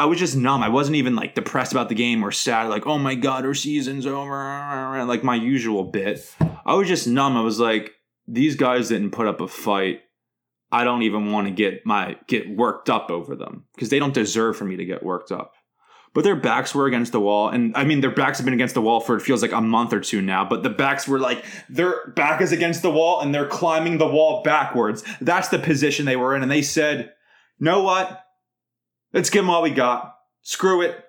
I 0.00 0.06
was 0.06 0.18
just 0.18 0.36
numb. 0.36 0.64
I 0.64 0.68
wasn't 0.68 0.96
even 0.96 1.14
like 1.14 1.36
depressed 1.36 1.70
about 1.70 1.88
the 1.88 1.94
game 1.94 2.24
or 2.24 2.32
sad, 2.32 2.68
like, 2.70 2.88
oh 2.88 2.98
my 2.98 3.14
God, 3.14 3.46
our 3.46 3.54
season's 3.54 4.04
over, 4.04 5.04
like 5.06 5.22
my 5.22 5.36
usual 5.36 5.84
bit. 5.84 6.28
I 6.66 6.74
was 6.74 6.88
just 6.88 7.06
numb. 7.06 7.36
I 7.36 7.42
was 7.42 7.60
like, 7.60 7.94
these 8.28 8.56
guys 8.56 8.88
didn't 8.88 9.10
put 9.10 9.26
up 9.26 9.40
a 9.40 9.48
fight. 9.48 10.02
I 10.70 10.84
don't 10.84 11.02
even 11.02 11.32
want 11.32 11.46
to 11.46 11.52
get 11.52 11.86
my 11.86 12.16
get 12.26 12.54
worked 12.54 12.90
up 12.90 13.10
over 13.10 13.34
them 13.34 13.64
because 13.74 13.88
they 13.88 13.98
don't 13.98 14.12
deserve 14.12 14.56
for 14.56 14.66
me 14.66 14.76
to 14.76 14.84
get 14.84 15.02
worked 15.02 15.32
up. 15.32 15.54
But 16.14 16.24
their 16.24 16.36
backs 16.36 16.74
were 16.74 16.86
against 16.86 17.12
the 17.12 17.20
wall, 17.20 17.48
and 17.48 17.74
I 17.76 17.84
mean 17.84 18.00
their 18.00 18.10
backs 18.10 18.38
have 18.38 18.44
been 18.44 18.54
against 18.54 18.74
the 18.74 18.82
wall 18.82 19.00
for 19.00 19.16
it 19.16 19.22
feels 19.22 19.40
like 19.40 19.52
a 19.52 19.60
month 19.60 19.92
or 19.92 20.00
two 20.00 20.20
now. 20.20 20.44
But 20.44 20.62
the 20.62 20.70
backs 20.70 21.08
were 21.08 21.18
like 21.18 21.44
their 21.68 22.08
back 22.08 22.42
is 22.42 22.52
against 22.52 22.82
the 22.82 22.90
wall, 22.90 23.20
and 23.20 23.34
they're 23.34 23.46
climbing 23.46 23.96
the 23.96 24.06
wall 24.06 24.42
backwards. 24.42 25.02
That's 25.20 25.48
the 25.48 25.58
position 25.58 26.04
they 26.04 26.16
were 26.16 26.36
in, 26.36 26.42
and 26.42 26.50
they 26.50 26.62
said, 26.62 27.12
"Know 27.58 27.82
what? 27.82 28.24
Let's 29.12 29.30
give 29.30 29.42
them 29.42 29.50
all 29.50 29.62
we 29.62 29.70
got. 29.70 30.14
Screw 30.42 30.82
it, 30.82 31.02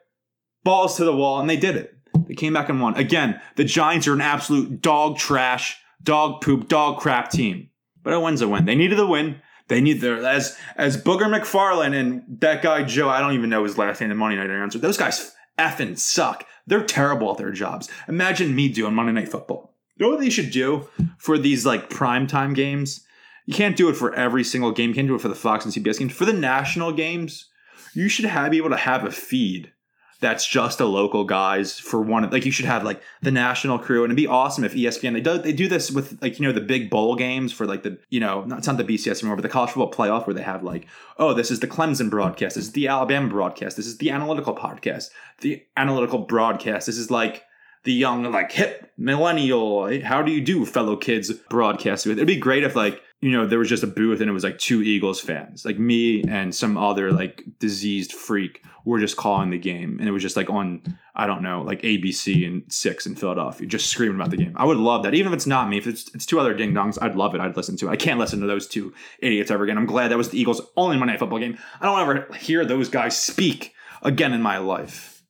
balls 0.64 0.96
to 0.98 1.04
the 1.04 1.16
wall," 1.16 1.40
and 1.40 1.50
they 1.50 1.58
did 1.58 1.76
it. 1.76 1.94
They 2.28 2.36
came 2.36 2.54
back 2.54 2.70
and 2.70 2.80
won. 2.80 2.96
Again, 2.96 3.42
the 3.56 3.66
Giants 3.66 4.08
are 4.08 4.14
an 4.14 4.22
absolute 4.22 4.82
dog 4.82 5.18
trash 5.18 5.78
dog 6.02 6.42
poop, 6.42 6.68
dog 6.68 7.00
crap 7.00 7.30
team. 7.30 7.70
But 8.04 8.14
a 8.14 8.20
win's 8.20 8.42
a 8.42 8.48
win. 8.48 8.66
They 8.66 8.76
needed 8.76 8.98
the 8.98 9.08
win. 9.08 9.42
They 9.68 9.82
need 9.82 10.02
their 10.02 10.26
as 10.26 10.58
as 10.76 11.02
Booger 11.02 11.28
McFarland 11.28 11.94
and 11.94 12.24
that 12.40 12.62
guy 12.62 12.84
Joe. 12.84 13.10
I 13.10 13.20
don't 13.20 13.34
even 13.34 13.50
know 13.50 13.64
his 13.64 13.78
last 13.78 14.02
name. 14.02 14.10
The 14.10 14.16
Monday 14.16 14.38
Night 14.38 14.50
announcer. 14.50 14.80
Those 14.80 14.98
guys 14.98 15.36
effing 15.58 15.98
suck. 15.98 16.46
They're 16.66 16.84
terrible 16.84 17.32
at 17.32 17.38
their 17.38 17.52
jobs. 17.52 17.90
Imagine 18.08 18.56
me 18.56 18.70
doing 18.70 18.94
Monday 18.94 19.12
Night 19.12 19.30
Football. 19.30 19.76
You 19.96 20.06
know 20.06 20.12
what 20.12 20.22
they 20.22 20.30
should 20.30 20.52
do 20.52 20.88
for 21.18 21.38
these 21.38 21.66
like 21.66 21.90
primetime 21.90 22.56
games? 22.56 23.06
You 23.46 23.54
can't 23.54 23.76
do 23.76 23.90
it 23.90 23.96
for 23.96 24.14
every 24.14 24.44
single 24.44 24.72
game. 24.72 24.90
You 24.90 24.96
can't 24.96 25.08
do 25.08 25.16
it 25.16 25.22
for 25.22 25.28
the 25.28 25.36
Fox 25.36 25.66
and 25.66 25.74
CBS 25.74 26.00
games. 26.00 26.14
For 26.14 26.26
the 26.26 26.34
national 26.34 26.94
games, 26.94 27.50
you 27.94 28.08
should 28.08 28.26
have, 28.26 28.52
be 28.52 28.58
able 28.58 28.70
to 28.70 28.78
have 28.78 29.04
a 29.04 29.12
feed 29.12 29.74
that's 30.20 30.46
just 30.46 30.80
a 30.80 30.86
local 30.86 31.24
guys 31.24 31.80
for 31.80 32.02
one 32.02 32.30
like 32.30 32.46
you 32.46 32.52
should 32.52 32.66
have 32.66 32.84
like 32.84 33.02
the 33.22 33.32
national 33.32 33.80
crew. 33.80 34.04
And 34.04 34.12
it'd 34.12 34.18
be 34.18 34.28
awesome 34.28 34.64
if 34.64 34.74
ESPN 34.74 35.14
they 35.14 35.22
do 35.22 35.38
they 35.38 35.54
do 35.54 35.68
this 35.68 35.92
with 35.92 36.22
like 36.22 36.40
you 36.40 36.46
know 36.46 36.52
the 36.52 36.62
big 36.62 36.90
bowl 36.90 37.16
games 37.16 37.54
for 37.54 37.66
like 37.66 37.84
the 37.84 37.98
you 38.10 38.20
know 38.20 38.44
not, 38.44 38.60
it's 38.60 38.68
not 38.68 38.78
the 38.78 38.84
BCS 38.84 39.22
anymore 39.22 39.38
but 39.38 39.44
the 39.44 39.50
college 39.50 39.72
football 39.72 39.92
playoff 39.92 40.28
where 40.28 40.34
they 40.34 40.42
have 40.42 40.64
like 40.64 40.88
oh 41.18 41.34
this 41.34 41.52
is 41.52 41.62
the 41.62 41.68
Clemson 41.68 42.10
broadcast 42.10 42.56
this 42.56 42.66
is 42.66 42.72
the 42.74 42.88
Alabama 42.88 43.30
broadcast 43.30 43.78
this 43.78 43.88
is 43.88 43.98
the 43.98 44.12
analytical 44.12 44.56
podcast 44.56 45.10
the 45.42 45.64
analytical 45.78 46.20
broadcast. 46.20 46.86
This 46.86 46.98
is 46.98 47.10
like 47.10 47.44
the 47.84 47.94
young 47.94 48.30
like 48.30 48.52
hip 48.52 48.92
millennial 48.98 50.02
how 50.04 50.22
do 50.22 50.32
you 50.32 50.42
do 50.42 50.66
fellow 50.66 50.98
kids 50.98 51.32
broadcast 51.50 52.06
with 52.06 52.18
it'd 52.18 52.28
be 52.28 52.36
great 52.36 52.64
if 52.64 52.76
like 52.76 53.02
you 53.22 53.32
know, 53.32 53.46
there 53.46 53.60
was 53.60 53.68
just 53.68 53.84
a 53.84 53.88
booth 53.88 54.22
and 54.22 54.30
it 54.30 54.34
was 54.34 54.46
like 54.46 54.58
two 54.58 54.82
Eagles 54.82 55.20
fans, 55.20 55.66
like 55.66 55.78
me 55.78 56.24
and 56.24 56.56
some 56.56 56.78
other 56.78 57.12
like 57.12 57.44
diseased 57.60 58.14
freak 58.14 58.64
were 58.86 59.00
just 59.00 59.18
calling 59.18 59.50
the 59.50 59.58
game. 59.58 59.98
And 60.00 60.08
it 60.08 60.12
was 60.12 60.24
just 60.24 60.38
like 60.38 60.50
on, 60.50 60.98
I 61.16 61.28
don't 61.28 61.42
know, 61.42 61.62
like 61.62 61.82
ABC 61.82 62.48
and 62.48 62.64
six 62.72 63.06
in 63.06 63.16
Philadelphia, 63.16 63.68
just 63.68 63.90
screaming 63.90 64.16
about 64.16 64.30
the 64.30 64.38
game. 64.38 64.54
I 64.56 64.64
would 64.64 64.78
love 64.78 65.04
that. 65.04 65.14
Even 65.14 65.34
if 65.34 65.36
it's 65.36 65.46
not 65.46 65.68
me, 65.68 65.78
if 65.78 65.86
it's, 65.86 66.10
it's 66.16 66.26
two 66.26 66.40
other 66.40 66.54
ding 66.54 66.74
dongs, 66.74 66.98
I'd 67.02 67.18
love 67.18 67.36
it. 67.36 67.42
I'd 67.42 67.58
listen 67.58 67.76
to 67.78 67.90
it. 67.90 67.92
I 67.92 67.98
can't 67.98 68.20
listen 68.20 68.40
to 68.40 68.48
those 68.48 68.68
two 68.68 68.94
idiots 69.20 69.52
ever 69.52 69.66
again. 69.66 69.78
I'm 69.78 69.86
glad 69.86 70.12
that 70.12 70.18
was 70.18 70.30
the 70.30 70.40
Eagles' 70.40 70.62
only 70.78 70.96
Monday 70.96 71.14
Night 71.14 71.20
Football 71.20 71.40
game. 71.40 71.58
I 71.82 71.86
don't 71.88 72.00
ever 72.00 72.34
hear 72.36 72.64
those 72.64 72.88
guys 72.88 73.22
speak 73.22 73.74
again 74.02 74.32
in 74.32 74.42
my 74.42 74.60
life. 74.60 75.24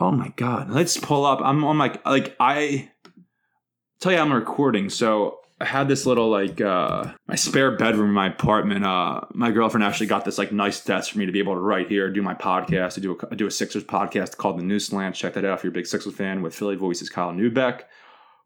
Oh 0.00 0.10
my 0.10 0.32
God. 0.34 0.70
Let's 0.70 0.96
pull 0.96 1.24
up. 1.24 1.40
I'm 1.40 1.62
on 1.62 1.76
my, 1.76 1.96
like, 2.04 2.34
I 2.40 2.90
tell 4.00 4.10
you 4.10 4.18
I'm 4.18 4.32
recording. 4.32 4.90
So 4.90 5.38
I 5.58 5.64
had 5.64 5.88
this 5.88 6.04
little 6.04 6.28
like 6.28 6.60
uh 6.60 7.12
my 7.26 7.34
spare 7.34 7.76
bedroom 7.76 8.08
in 8.08 8.14
my 8.14 8.28
apartment. 8.28 8.84
Uh 8.84 9.22
my 9.32 9.50
girlfriend 9.50 9.84
actually 9.84 10.06
got 10.06 10.24
this 10.24 10.38
like 10.38 10.52
nice 10.52 10.84
desk 10.84 11.12
for 11.12 11.18
me 11.18 11.26
to 11.26 11.32
be 11.32 11.38
able 11.38 11.54
to 11.54 11.60
write 11.60 11.88
here, 11.88 12.10
do 12.10 12.22
my 12.22 12.34
podcast, 12.34 12.94
to 12.94 13.00
do 13.00 13.18
a 13.30 13.36
do 13.36 13.46
a 13.46 13.50
Sixers 13.50 13.84
podcast 13.84 14.36
called 14.36 14.58
The 14.58 14.62
New 14.62 14.78
Slant. 14.78 15.14
Check 15.14 15.34
that 15.34 15.44
out 15.44 15.58
if 15.58 15.64
you're 15.64 15.70
a 15.70 15.74
big 15.74 15.86
Sixers 15.86 16.14
fan 16.14 16.42
with 16.42 16.54
Philly 16.54 16.76
Voices 16.76 17.08
Kyle 17.08 17.32
Neubeck. 17.32 17.82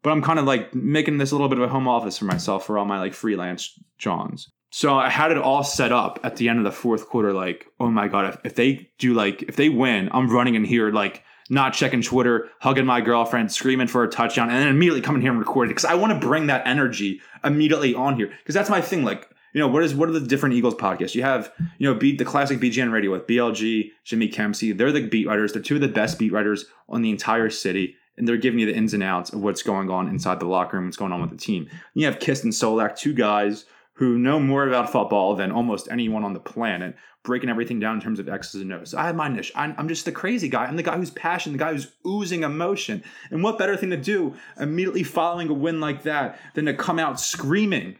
But 0.03 0.11
I'm 0.11 0.21
kind 0.21 0.39
of 0.39 0.45
like 0.45 0.73
making 0.73 1.17
this 1.17 1.31
a 1.31 1.35
little 1.35 1.49
bit 1.49 1.59
of 1.59 1.65
a 1.65 1.71
home 1.71 1.87
office 1.87 2.17
for 2.17 2.25
myself 2.25 2.65
for 2.65 2.77
all 2.77 2.85
my 2.85 2.99
like 2.99 3.13
freelance 3.13 3.77
Johns. 3.97 4.49
So 4.71 4.97
I 4.97 5.09
had 5.09 5.31
it 5.31 5.37
all 5.37 5.65
set 5.65 5.91
up 5.91 6.19
at 6.23 6.37
the 6.37 6.47
end 6.47 6.59
of 6.59 6.63
the 6.63 6.71
fourth 6.71 7.09
quarter, 7.09 7.33
like, 7.33 7.65
oh 7.81 7.91
my 7.91 8.07
god, 8.07 8.33
if, 8.33 8.45
if 8.45 8.55
they 8.55 8.89
do 8.99 9.13
like 9.13 9.43
if 9.43 9.57
they 9.57 9.67
win, 9.67 10.09
I'm 10.13 10.29
running 10.29 10.55
in 10.55 10.63
here 10.63 10.91
like 10.91 11.23
not 11.51 11.73
checking 11.73 12.01
Twitter, 12.01 12.49
hugging 12.61 12.85
my 12.85 13.01
girlfriend, 13.01 13.51
screaming 13.51 13.87
for 13.87 14.05
a 14.05 14.09
touchdown, 14.09 14.49
and 14.49 14.57
then 14.57 14.69
immediately 14.69 15.01
coming 15.01 15.21
here 15.21 15.31
and 15.31 15.39
recording 15.39 15.69
because 15.69 15.83
I 15.83 15.95
want 15.95 16.13
to 16.13 16.27
bring 16.27 16.47
that 16.47 16.65
energy 16.65 17.21
immediately 17.43 17.93
on 17.93 18.15
here 18.15 18.27
because 18.27 18.55
that's 18.55 18.69
my 18.69 18.79
thing. 18.79 19.03
Like, 19.03 19.29
you 19.53 19.59
know, 19.59 19.67
what 19.67 19.83
is 19.83 19.93
what 19.93 20.07
are 20.07 20.13
the 20.13 20.21
different 20.21 20.55
Eagles 20.55 20.75
podcasts? 20.75 21.13
You 21.13 21.23
have, 21.23 21.51
you 21.77 21.93
know, 21.93 21.99
the 21.99 22.23
classic 22.23 22.59
BGN 22.59 22.93
radio 22.93 23.11
with 23.11 23.27
BLG, 23.27 23.91
Jimmy 24.05 24.29
Kempski. 24.29 24.75
They're 24.75 24.93
the 24.93 25.05
beat 25.05 25.27
writers. 25.27 25.51
They're 25.51 25.61
two 25.61 25.75
of 25.75 25.81
the 25.81 25.89
best 25.89 26.17
beat 26.17 26.31
writers 26.31 26.65
on 26.87 27.01
the 27.01 27.11
entire 27.11 27.49
city. 27.49 27.97
And 28.17 28.25
they're 28.25 28.37
giving 28.37 28.59
you 28.59 28.65
the 28.65 28.75
ins 28.75 28.93
and 28.93 29.03
outs 29.03 29.33
of 29.33 29.41
what's 29.41 29.63
going 29.63 29.89
on 29.89 30.07
inside 30.07 30.39
the 30.39 30.45
locker 30.45 30.77
room, 30.77 30.85
what's 30.85 30.97
going 30.97 31.11
on 31.11 31.21
with 31.21 31.31
the 31.31 31.37
team. 31.37 31.63
And 31.63 31.79
you 31.95 32.05
have 32.05 32.19
Kist 32.19 32.45
and 32.45 32.53
Solak, 32.53 32.95
two 32.95 33.13
guys 33.13 33.65
who 33.95 34.17
know 34.17 34.39
more 34.39 34.67
about 34.67 34.91
football 34.91 35.35
than 35.35 35.51
almost 35.51 35.87
anyone 35.91 36.23
on 36.23 36.33
the 36.33 36.39
planet, 36.39 36.95
breaking 37.23 37.49
everything 37.49 37.79
down 37.79 37.95
in 37.95 38.01
terms 38.01 38.19
of 38.19 38.29
X's 38.29 38.61
and 38.61 38.73
O's. 38.73 38.93
I 38.93 39.05
have 39.05 39.15
my 39.15 39.27
niche. 39.27 39.51
I'm, 39.55 39.75
I'm 39.77 39.87
just 39.87 40.05
the 40.05 40.11
crazy 40.11 40.49
guy. 40.49 40.65
I'm 40.65 40.75
the 40.75 40.83
guy 40.83 40.97
who's 40.97 41.11
passionate, 41.11 41.53
the 41.53 41.63
guy 41.63 41.73
who's 41.73 41.91
oozing 42.07 42.43
emotion. 42.43 43.03
And 43.29 43.43
what 43.43 43.57
better 43.57 43.77
thing 43.77 43.91
to 43.91 43.97
do 43.97 44.35
immediately 44.59 45.03
following 45.03 45.49
a 45.49 45.53
win 45.53 45.79
like 45.79 46.03
that 46.03 46.39
than 46.55 46.65
to 46.65 46.73
come 46.73 46.99
out 46.99 47.19
screaming? 47.19 47.97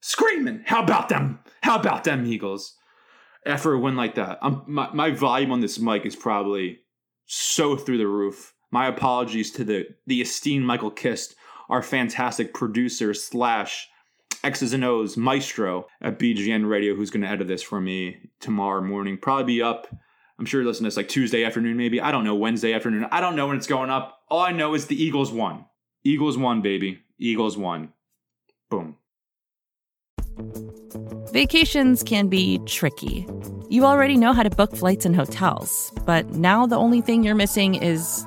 Screaming! 0.00 0.62
How 0.66 0.82
about 0.82 1.08
them? 1.08 1.40
How 1.62 1.78
about 1.78 2.04
them, 2.04 2.26
Eagles? 2.26 2.76
After 3.44 3.72
a 3.72 3.78
win 3.78 3.96
like 3.96 4.14
that, 4.14 4.38
I'm, 4.40 4.62
my, 4.66 4.92
my 4.92 5.10
volume 5.10 5.52
on 5.52 5.60
this 5.60 5.78
mic 5.78 6.06
is 6.06 6.16
probably 6.16 6.78
so 7.26 7.76
through 7.76 7.98
the 7.98 8.06
roof. 8.06 8.54
My 8.70 8.86
apologies 8.86 9.50
to 9.52 9.64
the, 9.64 9.86
the 10.06 10.20
esteemed 10.20 10.64
Michael 10.64 10.90
Kist, 10.90 11.34
our 11.68 11.82
fantastic 11.82 12.54
producer 12.54 13.14
slash 13.14 13.88
X's 14.44 14.72
and 14.72 14.84
O's 14.84 15.16
maestro 15.16 15.86
at 16.00 16.18
BGN 16.18 16.68
Radio, 16.68 16.94
who's 16.94 17.10
going 17.10 17.22
to 17.22 17.28
edit 17.28 17.48
this 17.48 17.62
for 17.62 17.80
me 17.80 18.30
tomorrow 18.40 18.82
morning. 18.82 19.18
Probably 19.18 19.44
be 19.44 19.62
up 19.62 19.86
I'm 20.42 20.46
sure 20.46 20.60
you 20.60 20.66
listen 20.66 20.82
to 20.82 20.88
this 20.88 20.96
like 20.96 21.08
Tuesday 21.08 21.44
afternoon, 21.44 21.76
maybe. 21.76 22.00
I 22.00 22.10
don't 22.10 22.24
know, 22.24 22.34
Wednesday 22.34 22.72
afternoon. 22.72 23.06
I 23.12 23.20
don't 23.20 23.36
know 23.36 23.46
when 23.46 23.56
it's 23.56 23.68
going 23.68 23.90
up. 23.90 24.22
All 24.28 24.40
I 24.40 24.50
know 24.50 24.74
is 24.74 24.86
the 24.86 25.00
Eagles 25.00 25.30
won. 25.30 25.66
Eagles 26.02 26.36
won, 26.36 26.62
baby. 26.62 26.98
Eagles 27.16 27.56
won. 27.56 27.92
Boom. 28.68 28.96
Vacations 31.32 32.02
can 32.02 32.26
be 32.26 32.58
tricky. 32.66 33.24
You 33.68 33.84
already 33.84 34.16
know 34.16 34.32
how 34.32 34.42
to 34.42 34.50
book 34.50 34.74
flights 34.74 35.06
and 35.06 35.14
hotels, 35.14 35.92
but 36.04 36.30
now 36.30 36.66
the 36.66 36.76
only 36.76 37.02
thing 37.02 37.22
you're 37.22 37.36
missing 37.36 37.76
is, 37.76 38.26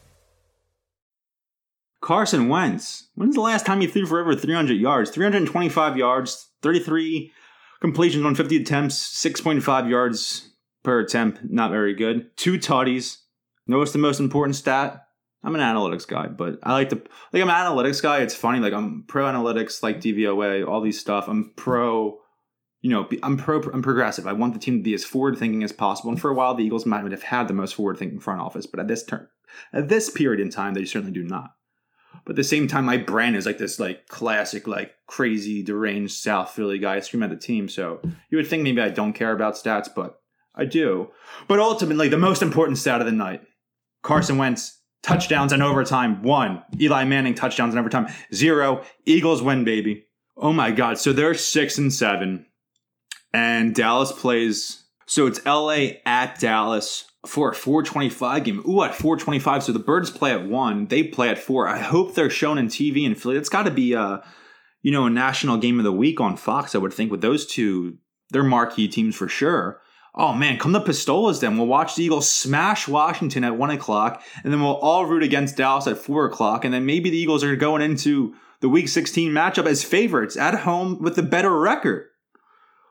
Carson 2.01 2.49
Wentz. 2.49 3.09
When's 3.15 3.35
the 3.35 3.41
last 3.41 3.65
time 3.65 3.79
he 3.79 3.87
threw 3.87 4.05
for 4.05 4.19
over 4.19 4.35
300 4.35 4.73
yards? 4.73 5.11
325 5.11 5.97
yards, 5.97 6.49
33 6.63 7.31
completions 7.79 8.25
on 8.25 8.35
50 8.35 8.57
attempts, 8.57 9.23
6.5 9.23 9.89
yards 9.89 10.49
per 10.83 10.99
attempt. 10.99 11.41
Not 11.47 11.71
very 11.71 11.93
good. 11.93 12.35
Two 12.35 12.53
tutties. 12.53 13.17
Notice 13.67 13.93
the 13.93 13.99
most 13.99 14.19
important 14.19 14.55
stat? 14.55 15.05
I'm 15.43 15.55
an 15.55 15.61
analytics 15.61 16.07
guy, 16.07 16.27
but 16.27 16.59
I 16.61 16.73
like 16.73 16.89
to 16.89 17.01
like 17.33 17.41
I'm 17.41 17.49
an 17.49 17.55
analytics 17.55 18.01
guy. 18.01 18.19
It's 18.19 18.35
funny, 18.35 18.59
like 18.59 18.73
I'm 18.73 19.05
pro 19.07 19.25
analytics, 19.25 19.81
like 19.81 19.99
DVOA, 19.99 20.67
all 20.67 20.81
these 20.81 20.99
stuff. 20.99 21.27
I'm 21.27 21.53
pro, 21.55 22.19
you 22.81 22.91
know, 22.91 23.07
I'm 23.23 23.37
pro. 23.37 23.59
I'm 23.61 23.81
progressive. 23.81 24.27
I 24.27 24.33
want 24.33 24.53
the 24.53 24.59
team 24.59 24.77
to 24.77 24.83
be 24.83 24.93
as 24.93 25.03
forward 25.03 25.37
thinking 25.37 25.63
as 25.63 25.71
possible. 25.71 26.11
And 26.11 26.21
for 26.21 26.29
a 26.29 26.35
while, 26.35 26.53
the 26.53 26.63
Eagles 26.63 26.85
might 26.85 27.09
have 27.11 27.23
had 27.23 27.47
the 27.47 27.55
most 27.55 27.73
forward 27.73 27.97
thinking 27.97 28.19
front 28.19 28.39
office, 28.39 28.67
but 28.67 28.79
at 28.79 28.87
this 28.87 29.03
turn, 29.03 29.27
at 29.73 29.89
this 29.89 30.11
period 30.11 30.39
in 30.39 30.51
time, 30.51 30.75
they 30.75 30.85
certainly 30.85 31.13
do 31.13 31.23
not. 31.23 31.51
But 32.25 32.31
at 32.31 32.35
the 32.35 32.43
same 32.43 32.67
time, 32.67 32.85
my 32.85 32.97
brand 32.97 33.35
is 33.35 33.45
like 33.45 33.57
this, 33.57 33.79
like 33.79 34.07
classic, 34.07 34.67
like 34.67 34.93
crazy, 35.07 35.63
deranged 35.63 36.13
South 36.13 36.51
Philly 36.51 36.79
guy. 36.79 36.95
I 36.95 36.99
scream 36.99 37.23
at 37.23 37.29
the 37.29 37.35
team. 37.35 37.67
So 37.67 37.99
you 38.29 38.37
would 38.37 38.47
think 38.47 38.63
maybe 38.63 38.81
I 38.81 38.89
don't 38.89 39.13
care 39.13 39.31
about 39.31 39.55
stats, 39.55 39.89
but 39.93 40.21
I 40.55 40.65
do. 40.65 41.09
But 41.47 41.59
ultimately, 41.59 42.09
the 42.09 42.17
most 42.17 42.41
important 42.41 42.77
stat 42.77 43.01
of 43.01 43.05
the 43.05 43.11
night: 43.11 43.41
Carson 44.03 44.37
Wentz 44.37 44.81
touchdowns 45.01 45.53
in 45.53 45.61
overtime, 45.61 46.21
one. 46.23 46.63
Eli 46.79 47.03
Manning 47.05 47.33
touchdowns 47.33 47.73
in 47.73 47.79
overtime, 47.79 48.07
zero. 48.33 48.83
Eagles 49.05 49.41
win, 49.41 49.63
baby. 49.63 50.05
Oh 50.37 50.53
my 50.53 50.71
God. 50.71 50.97
So 50.97 51.13
they're 51.13 51.33
six 51.33 51.77
and 51.77 51.93
seven. 51.93 52.45
And 53.33 53.73
Dallas 53.73 54.11
plays. 54.11 54.83
So 55.05 55.27
it's 55.27 55.43
LA 55.45 55.99
at 56.05 56.39
Dallas 56.39 57.05
for 57.25 57.51
a 57.51 57.55
425 57.55 58.43
game. 58.43 58.63
Ooh, 58.67 58.83
at 58.83 58.95
425. 58.95 59.63
So 59.63 59.71
the 59.71 59.79
Birds 59.79 60.09
play 60.09 60.31
at 60.31 60.45
one. 60.45 60.87
They 60.87 61.03
play 61.03 61.29
at 61.29 61.37
four. 61.37 61.67
I 61.67 61.79
hope 61.79 62.15
they're 62.15 62.29
shown 62.29 62.57
in 62.57 62.67
TV 62.67 63.05
in 63.05 63.15
Philly. 63.15 63.37
It's 63.37 63.49
got 63.49 63.63
to 63.63 63.71
be 63.71 63.93
a, 63.93 64.23
you 64.81 64.91
know, 64.91 65.05
a 65.05 65.09
national 65.09 65.57
game 65.57 65.77
of 65.77 65.83
the 65.83 65.91
week 65.91 66.19
on 66.19 66.37
Fox, 66.37 66.73
I 66.73 66.79
would 66.79 66.93
think, 66.93 67.11
with 67.11 67.21
those 67.21 67.45
two. 67.45 67.97
They're 68.31 68.43
marquee 68.43 68.87
teams 68.87 69.15
for 69.15 69.27
sure. 69.27 69.81
Oh 70.13 70.33
man, 70.33 70.57
come 70.57 70.73
the 70.73 70.81
Pistolas 70.81 71.39
then. 71.39 71.57
We'll 71.57 71.67
watch 71.67 71.95
the 71.95 72.03
Eagles 72.03 72.29
smash 72.29 72.87
Washington 72.87 73.43
at 73.43 73.57
one 73.57 73.69
o'clock, 73.69 74.21
and 74.43 74.51
then 74.51 74.61
we'll 74.61 74.75
all 74.75 75.05
root 75.05 75.23
against 75.23 75.55
Dallas 75.55 75.87
at 75.87 75.97
four 75.97 76.25
o'clock, 76.25 76.65
and 76.65 76.73
then 76.73 76.85
maybe 76.85 77.09
the 77.09 77.17
Eagles 77.17 77.43
are 77.43 77.55
going 77.55 77.81
into 77.81 78.35
the 78.59 78.69
Week 78.69 78.89
16 78.89 79.31
matchup 79.31 79.65
as 79.65 79.83
favorites 79.83 80.35
at 80.35 80.59
home 80.59 81.01
with 81.01 81.15
the 81.15 81.23
better 81.23 81.57
record. 81.57 82.07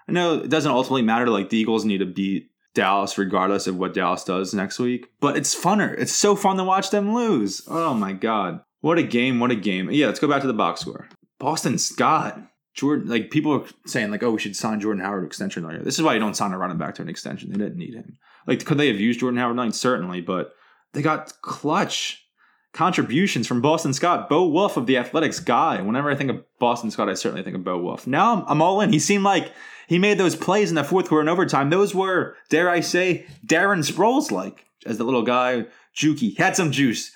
I 0.09 0.13
know 0.13 0.41
it 0.41 0.49
doesn't 0.49 0.71
ultimately 0.71 1.03
matter. 1.03 1.29
Like 1.29 1.51
the 1.51 1.59
Eagles 1.59 1.85
need 1.85 1.99
to 1.99 2.07
beat 2.07 2.50
Dallas 2.75 3.19
regardless 3.19 3.67
of 3.67 3.77
what 3.77 3.95
Dallas 3.95 4.25
does 4.25 4.55
next 4.55 4.79
week, 4.79 5.07
but 5.21 5.37
it's 5.37 5.55
funner. 5.55 5.99
It's 5.99 6.15
so 6.15 6.37
fun 6.37 6.57
to 6.57 6.65
watch 6.65 6.91
them 6.91 7.15
lose. 7.15 7.63
Oh 7.69 7.95
my 7.95 8.13
god, 8.13 8.61
what 8.81 8.99
a 8.99 9.03
game! 9.03 9.41
What 9.41 9.51
a 9.51 9.57
game! 9.57 9.91
Yeah, 9.91 10.07
let's 10.07 10.21
go 10.21 10.29
back 10.29 10.43
to 10.43 10.47
the 10.47 10.53
box 10.53 10.81
score. 10.81 11.09
Boston 11.39 11.79
Scott 11.79 12.51
Jordan, 12.75 13.09
like 13.09 13.31
people 13.31 13.53
are 13.53 13.65
saying, 13.87 14.11
like, 14.11 14.23
oh, 14.23 14.31
we 14.31 14.39
should 14.39 14.57
sign 14.57 14.81
Jordan 14.81 15.05
Howard 15.05 15.25
extension 15.25 15.69
year. 15.69 15.83
This 15.83 15.99
is 15.99 16.05
why 16.05 16.15
you 16.15 16.21
don't 16.21 16.37
sign 16.37 16.53
a 16.53 16.59
running 16.59 16.79
back 16.79 16.95
to 16.97 17.03
an 17.03 17.09
extension. 17.09 17.51
They 17.51 17.59
didn't 17.59 17.79
need 17.79 17.95
him. 17.95 18.19
Like, 18.47 18.65
could 18.65 18.79
they 18.79 18.89
have 18.89 19.01
used 19.01 19.21
Jordan 19.21 19.39
Howard? 19.39 19.57
Nine, 19.57 19.73
certainly, 19.73 20.21
but 20.21 20.53
they 20.93 21.03
got 21.03 21.33
clutch 21.43 22.25
contributions 22.73 23.47
from 23.47 23.61
Boston 23.61 23.93
Scott, 23.93 24.29
Bo 24.29 24.47
Wulf 24.47 24.77
of 24.77 24.87
the 24.87 24.97
Athletics 24.97 25.41
guy. 25.41 25.81
Whenever 25.81 26.11
I 26.11 26.15
think 26.15 26.31
of 26.31 26.45
Boston 26.59 26.91
Scott, 26.91 27.09
I 27.09 27.15
certainly 27.15 27.43
think 27.43 27.57
of 27.57 27.65
Bo 27.65 27.79
Wulf. 27.79 28.07
Now 28.07 28.35
I'm, 28.35 28.45
I'm 28.47 28.63
all 28.63 28.81
in. 28.81 28.93
He 28.93 28.99
seemed 28.99 29.25
like 29.25 29.53
he 29.89 29.99
made 29.99 30.19
those 30.19 30.37
plays 30.37 30.71
in 30.71 30.77
the 30.77 30.85
fourth 30.85 31.09
quarter 31.09 31.21
and 31.21 31.31
overtime. 31.31 31.71
Those 31.71 31.95
were, 31.95 32.37
dare 32.49 32.71
I 32.71 32.81
say, 32.81 33.27
Darren 33.45 33.85
Sproles 33.89 34.31
like 34.31 34.67
as 34.87 34.99
the 34.99 35.05
little 35.05 35.23
guy. 35.23 35.67
Juki 35.97 36.37
had 36.39 36.55
some 36.57 36.71
juice. 36.71 37.13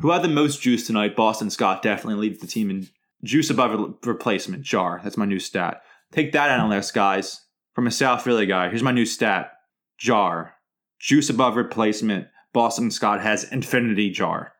Who 0.00 0.10
had 0.10 0.22
the 0.22 0.28
most 0.28 0.60
juice 0.60 0.86
tonight? 0.86 1.16
Boston 1.16 1.50
Scott 1.50 1.82
definitely 1.82 2.20
leads 2.20 2.40
the 2.40 2.46
team 2.46 2.70
in 2.70 2.88
Juice 3.24 3.50
above 3.50 3.96
replacement, 4.04 4.62
jar. 4.62 5.00
That's 5.02 5.16
my 5.16 5.24
new 5.24 5.38
stat. 5.38 5.82
Take 6.12 6.32
that 6.32 6.50
analyst, 6.50 6.94
guys. 6.94 7.42
From 7.74 7.86
a 7.86 7.90
South 7.90 8.22
Philly 8.22 8.46
guy. 8.46 8.68
Here's 8.68 8.82
my 8.82 8.92
new 8.92 9.04
stat. 9.04 9.52
Jar. 9.98 10.54
Juice 10.98 11.28
above 11.28 11.56
replacement. 11.56 12.28
Boston 12.52 12.90
Scott 12.90 13.20
has 13.20 13.50
infinity 13.52 14.10
jar. 14.10 14.52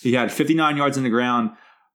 He 0.00 0.14
had 0.14 0.32
59 0.32 0.76
yards 0.76 0.96
in 0.96 1.02
the 1.02 1.10
ground, 1.10 1.50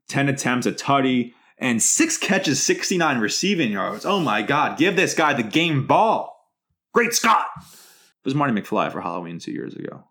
10 0.10 0.30
attempts, 0.30 0.66
a 0.66 0.72
tutty, 0.72 1.34
and 1.58 1.82
six 1.82 2.18
catches, 2.18 2.62
69 2.62 3.20
receiving 3.20 3.72
yards. 3.72 4.06
Oh 4.06 4.20
my 4.20 4.42
God. 4.42 4.78
Give 4.78 4.96
this 4.96 5.14
guy 5.14 5.34
the 5.34 5.44
game 5.44 5.88
ball. 5.88 6.34
Great 6.94 7.14
Scott. 7.14 7.48
It 7.58 8.26
was 8.26 8.36
Marty 8.36 8.54
McFly 8.54 8.92
for 8.92 9.02
Halloween 9.02 9.40
two 9.40 9.52
years 9.52 9.74
ago. 9.76 10.04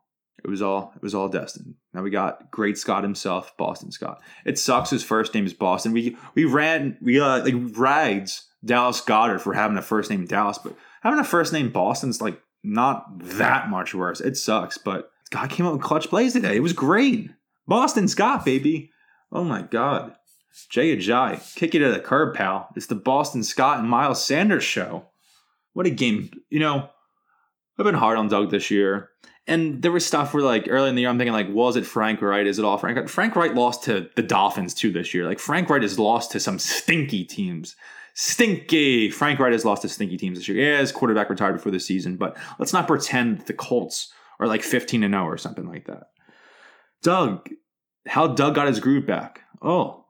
It 0.45 0.49
was 0.51 0.61
all 0.61 0.93
it 0.97 1.03
was 1.03 1.15
all 1.15 1.29
destined. 1.29 1.75
Now 1.95 2.03
we 2.03 2.11
got 2.11 2.51
great 2.51 2.77
Scott 2.77 3.05
himself, 3.05 3.57
Boston 3.57 3.93
Scott. 3.93 4.21
It 4.45 4.59
sucks 4.59 4.91
his 4.91 5.05
first 5.05 5.35
name 5.35 5.47
is 5.47 5.55
Boston. 5.55 5.93
We 5.93 6.17
we 6.35 6.45
ran 6.45 6.99
we 7.01 7.21
uh 7.21 7.45
like 7.45 7.55
ragged 7.77 8.31
Dallas 8.65 9.01
Goedert 9.01 9.41
for 9.41 9.55
having 9.55 9.77
a 9.77 9.83
first 9.83 10.11
name 10.11 10.27
Dallas, 10.27 10.59
but 10.59 10.75
having 11.03 11.21
a 11.21 11.25
first 11.25 11.53
name 11.53 11.71
Boston's 11.71 12.21
like 12.21 12.41
not 12.65 13.05
that 13.21 13.71
much 13.71 13.95
worse. 13.95 14.21
It 14.21 14.37
sucks, 14.37 14.79
but 14.79 15.11
God 15.31 15.49
came 15.51 15.67
up 15.67 15.75
with 15.75 15.83
clutch 15.83 16.09
plays 16.09 16.33
today. 16.33 16.57
It 16.57 16.63
was 16.63 16.73
great. 16.73 17.31
Boston 17.67 18.09
Scott, 18.09 18.45
baby. 18.45 18.91
Oh 19.31 19.45
my 19.45 19.63
God. 19.63 20.15
Jay 20.71 20.95
Ajayi, 20.95 21.55
kick 21.55 21.73
you 21.73 21.81
to 21.81 21.91
the 21.91 22.01
curb, 22.01 22.35
pal. 22.35 22.69
It's 22.77 22.87
the 22.87 22.95
Boston 22.95 23.43
Scott 23.43 23.79
and 23.79 23.89
Miles 23.89 24.25
Sanders 24.25 24.65
show. 24.65 25.07
What 25.73 25.87
a 25.87 25.91
game. 25.91 26.31
You 26.51 26.61
know, 26.61 26.91
I've 27.79 27.85
been 27.85 27.95
hard 27.95 28.19
on 28.19 28.29
Doug 28.29 28.51
this 28.51 28.71
year. 28.71 29.09
And 29.47 29.83
there 29.83 29.91
was 29.91 30.07
stuff 30.07 30.33
where, 30.33 30.43
like, 30.43 30.67
early 30.69 30.89
in 30.89 30.95
the 30.95 31.01
year, 31.01 31.11
I'm 31.11 31.19
thinking, 31.19 31.33
like, 31.33 31.49
was 31.49 31.75
it 31.75 31.87
Frank 31.87 32.23
Reich? 32.23 32.47
Is 32.47 32.61
it 32.61 32.65
all 32.65 32.79
Frank? 32.79 33.09
Frank 33.09 33.35
Reich 33.35 33.55
lost 33.55 33.83
to 33.85 34.09
the 34.15 34.23
Dolphins 34.23 34.73
too 34.73 34.93
this 34.93 35.13
year. 35.13 35.27
Like, 35.27 35.41
Frank 35.41 35.69
Reich 35.69 35.83
has 35.83 35.99
lost 35.99 36.31
to 36.33 36.41
some 36.41 36.61
stinky 36.61 37.25
teams. 37.25 37.75
Stinky. 38.15 39.11
Frank 39.11 39.41
Reich 39.41 39.53
has 39.53 39.65
lost 39.65 39.83
to 39.83 39.89
stinky 39.89 40.17
teams 40.17 40.39
this 40.39 40.47
year. 40.47 40.59
Yeah, 40.59 40.79
his 40.79 40.93
quarterback 40.93 41.29
retired 41.29 41.55
before 41.55 41.73
the 41.73 41.81
season, 41.81 42.17
but 42.17 42.37
let's 42.59 42.73
not 42.73 42.87
pretend 42.87 43.47
the 43.47 43.55
Colts 43.55 44.13
are 44.39 44.47
like 44.47 44.63
15 44.63 45.03
and 45.03 45.15
0 45.15 45.25
or 45.25 45.39
something 45.39 45.67
like 45.67 45.87
that. 45.87 46.05
Doug, 47.03 47.49
how 48.07 48.29
Doug 48.29 48.55
got 48.55 48.69
his 48.69 48.81
groove 48.81 49.07
back. 49.07 49.41
Oh, 49.61 50.07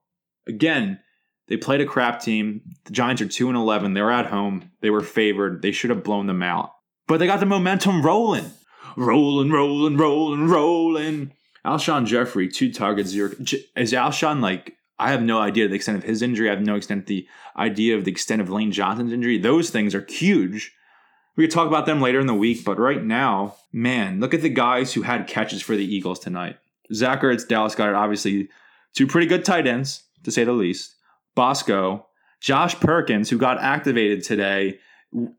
again, 0.47 1.01
they 1.49 1.57
played 1.57 1.81
a 1.81 1.87
crap 1.87 2.21
team. 2.21 2.63
The 2.85 2.93
Giants 2.93 3.23
are 3.23 3.29
2 3.29 3.49
and 3.49 3.57
11. 3.57 3.95
They 3.95 4.03
were 4.03 4.13
at 4.13 4.27
home. 4.27 4.71
They 4.81 4.91
were 4.91 5.03
favored. 5.03 5.63
They 5.63 5.73
should 5.73 5.91
have 5.91 6.05
blown 6.05 6.27
them 6.27 6.43
out. 6.43 6.73
But 7.07 7.19
they 7.19 7.27
got 7.27 7.41
the 7.41 7.47
momentum 7.47 8.03
rolling 8.03 8.53
rolling, 8.97 9.51
rolling, 9.51 9.97
rolling, 9.97 10.49
rolling. 10.49 11.33
Alshon 11.65 12.07
Jeffery, 12.07 12.49
two 12.49 12.73
targets, 12.73 13.11
zero. 13.11 13.31
Is 13.77 13.93
Alshon 13.93 14.41
like? 14.41 14.77
I 14.99 15.11
have 15.11 15.23
no 15.23 15.41
idea 15.41 15.67
the 15.67 15.75
extent 15.75 15.99
of 15.99 16.05
his 16.05 16.23
injury. 16.23 16.49
I 16.49 16.55
have 16.55 16.63
no 16.63 16.77
extent 16.77 17.07
the 17.07 17.27
idea 17.57 17.97
of 17.97 18.05
the 18.05 18.11
extent 18.11 18.41
of 18.41 18.51
Lane 18.51 18.71
Johnson's 18.71 19.13
injury. 19.13 19.39
Those 19.39 19.71
things 19.71 19.95
are 19.95 20.07
huge. 20.09 20.73
We 21.35 21.45
could 21.45 21.51
talk 21.53 21.67
about 21.67 21.87
them 21.87 22.01
later 22.01 22.21
in 22.21 22.27
the 22.27 22.35
week, 22.35 22.65
but 22.65 22.79
right 22.79 23.03
now, 23.03 23.57
man, 23.73 24.21
look 24.21 24.35
at 24.35 24.43
the 24.43 24.49
guys 24.49 24.93
who 24.93 25.03
had 25.03 25.27
catches 25.27 25.63
for 25.63 25.75
the 25.75 25.85
Eagles 25.85 26.19
tonight. 26.19 26.59
Zach 26.93 27.23
Ertz, 27.23 27.47
Dallas 27.47 27.75
Goedert, 27.75 27.97
obviously 27.97 28.49
two 28.95 29.07
pretty 29.07 29.27
good 29.27 29.45
tight 29.45 29.67
ends, 29.67 30.05
to 30.25 30.31
say 30.31 30.45
the 30.45 30.53
least. 30.53 30.97
Bosco, 31.35 32.07
Josh 32.41 32.75
Perkins, 32.75 33.31
who 33.31 33.39
got 33.39 33.61
activated 33.61 34.23
today, 34.23 34.79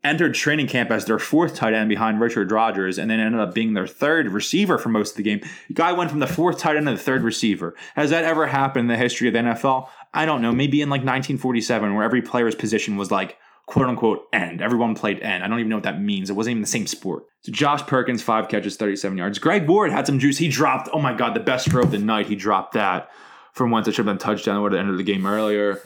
entered 0.04 0.34
training 0.34 0.68
camp 0.68 0.90
as 0.90 1.04
their 1.04 1.18
fourth 1.18 1.56
tight 1.56 1.74
end 1.74 1.88
behind 1.88 2.20
Richard 2.20 2.50
Rodgers 2.50 2.96
and 2.96 3.10
then 3.10 3.18
ended 3.18 3.40
up 3.40 3.54
being 3.54 3.74
their 3.74 3.88
third 3.88 4.28
receiver 4.28 4.78
for 4.78 4.88
most 4.88 5.12
of 5.12 5.16
the 5.16 5.22
game. 5.24 5.40
The 5.68 5.74
guy 5.74 5.92
went 5.92 6.10
from 6.10 6.20
the 6.20 6.26
fourth 6.28 6.58
tight 6.58 6.76
end 6.76 6.86
to 6.86 6.92
the 6.92 6.98
third 6.98 7.22
receiver. 7.22 7.74
Has 7.96 8.10
that 8.10 8.24
ever 8.24 8.46
happened 8.46 8.82
in 8.82 8.86
the 8.88 8.96
history 8.96 9.26
of 9.28 9.34
the 9.34 9.40
NFL? 9.40 9.88
I 10.12 10.26
don't 10.26 10.42
know. 10.42 10.52
Maybe 10.52 10.80
in 10.80 10.90
like 10.90 11.00
1947, 11.00 11.94
where 11.94 12.04
every 12.04 12.22
player's 12.22 12.54
position 12.54 12.96
was 12.96 13.10
like 13.10 13.36
quote 13.66 13.86
unquote 13.86 14.26
end. 14.32 14.60
Everyone 14.60 14.94
played 14.94 15.20
end. 15.20 15.42
I 15.42 15.48
don't 15.48 15.58
even 15.58 15.70
know 15.70 15.76
what 15.76 15.84
that 15.84 16.00
means. 16.00 16.30
It 16.30 16.34
wasn't 16.34 16.52
even 16.52 16.62
the 16.62 16.68
same 16.68 16.86
sport. 16.86 17.24
So 17.42 17.52
Josh 17.52 17.82
Perkins, 17.82 18.22
five 18.22 18.48
catches, 18.48 18.76
37 18.76 19.18
yards. 19.18 19.38
Greg 19.38 19.68
Ward 19.68 19.90
had 19.90 20.06
some 20.06 20.18
juice. 20.18 20.38
He 20.38 20.48
dropped, 20.48 20.88
oh 20.92 21.00
my 21.00 21.14
God, 21.14 21.34
the 21.34 21.40
best 21.40 21.70
throw 21.70 21.82
of 21.82 21.90
the 21.90 21.98
night. 21.98 22.26
He 22.26 22.36
dropped 22.36 22.74
that 22.74 23.10
from 23.52 23.70
once 23.70 23.86
it 23.86 23.92
should 23.92 24.06
have 24.06 24.16
been 24.16 24.18
touchdown 24.18 24.64
at 24.64 24.72
the 24.72 24.78
end 24.78 24.90
of 24.90 24.96
the 24.96 25.02
game 25.02 25.26
earlier. 25.26 25.80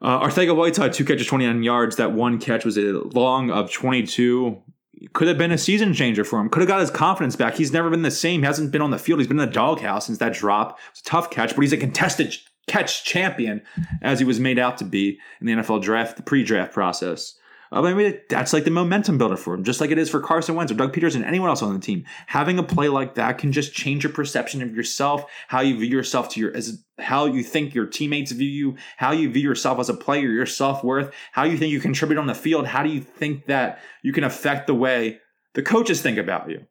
Uh, 0.00 0.20
Arcega 0.20 0.54
Whiteside, 0.54 0.92
two 0.92 1.04
catches, 1.04 1.26
29 1.26 1.62
yards. 1.62 1.96
That 1.96 2.12
one 2.12 2.38
catch 2.38 2.64
was 2.64 2.76
a 2.76 2.92
long 2.92 3.50
of 3.50 3.72
22. 3.72 4.60
Could 5.12 5.28
have 5.28 5.38
been 5.38 5.52
a 5.52 5.58
season 5.58 5.94
changer 5.94 6.24
for 6.24 6.40
him. 6.40 6.48
Could 6.48 6.60
have 6.60 6.68
got 6.68 6.80
his 6.80 6.90
confidence 6.90 7.36
back. 7.36 7.54
He's 7.54 7.72
never 7.72 7.90
been 7.90 8.02
the 8.02 8.10
same. 8.10 8.40
He 8.40 8.46
hasn't 8.46 8.70
been 8.70 8.82
on 8.82 8.90
the 8.90 8.98
field. 8.98 9.20
He's 9.20 9.28
been 9.28 9.38
in 9.38 9.46
the 9.46 9.52
doghouse 9.52 10.06
since 10.06 10.18
that 10.18 10.34
drop. 10.34 10.78
It's 10.90 11.00
a 11.00 11.04
tough 11.04 11.30
catch, 11.30 11.54
but 11.54 11.62
he's 11.62 11.72
a 11.72 11.76
contested 11.76 12.36
catch 12.66 13.04
champion 13.04 13.62
as 14.02 14.18
he 14.18 14.24
was 14.24 14.40
made 14.40 14.58
out 14.58 14.78
to 14.78 14.84
be 14.84 15.18
in 15.40 15.46
the 15.46 15.52
NFL 15.52 15.82
draft, 15.82 16.16
the 16.16 16.22
pre-draft 16.22 16.72
process. 16.72 17.34
Uh, 17.72 17.82
I 17.82 17.94
mean, 17.94 18.18
that's 18.28 18.52
like 18.52 18.64
the 18.64 18.70
momentum 18.70 19.18
builder 19.18 19.36
for 19.36 19.54
him, 19.54 19.64
just 19.64 19.80
like 19.80 19.90
it 19.90 19.98
is 19.98 20.08
for 20.08 20.20
Carson 20.20 20.54
Wentz 20.54 20.70
or 20.70 20.76
Doug 20.76 20.94
Pederson, 20.94 21.26
anyone 21.26 21.48
else 21.48 21.62
on 21.62 21.74
the 21.74 21.80
team. 21.80 22.04
Having 22.26 22.58
a 22.58 22.62
play 22.62 22.88
like 22.88 23.14
that 23.14 23.38
can 23.38 23.52
just 23.52 23.74
change 23.74 24.04
your 24.04 24.12
perception 24.12 24.62
of 24.62 24.74
yourself, 24.74 25.24
how 25.48 25.60
you 25.60 25.78
view 25.78 25.88
yourself 25.88 26.28
to 26.30 26.40
your, 26.40 26.56
as 26.56 26.84
how 26.98 27.26
you 27.26 27.42
think 27.42 27.74
your 27.74 27.86
teammates 27.86 28.32
view 28.32 28.48
you, 28.48 28.76
how 28.96 29.10
you 29.10 29.28
view 29.30 29.42
yourself 29.42 29.78
as 29.78 29.88
a 29.88 29.94
player, 29.94 30.28
your 30.28 30.46
self 30.46 30.84
worth, 30.84 31.12
how 31.32 31.44
you 31.44 31.58
think 31.58 31.72
you 31.72 31.80
contribute 31.80 32.18
on 32.18 32.26
the 32.26 32.34
field. 32.34 32.66
How 32.66 32.82
do 32.82 32.90
you 32.90 33.00
think 33.00 33.46
that 33.46 33.80
you 34.02 34.12
can 34.12 34.24
affect 34.24 34.66
the 34.66 34.74
way 34.74 35.20
the 35.54 35.62
coaches 35.62 36.00
think 36.00 36.18
about 36.18 36.48
you? 36.48 36.66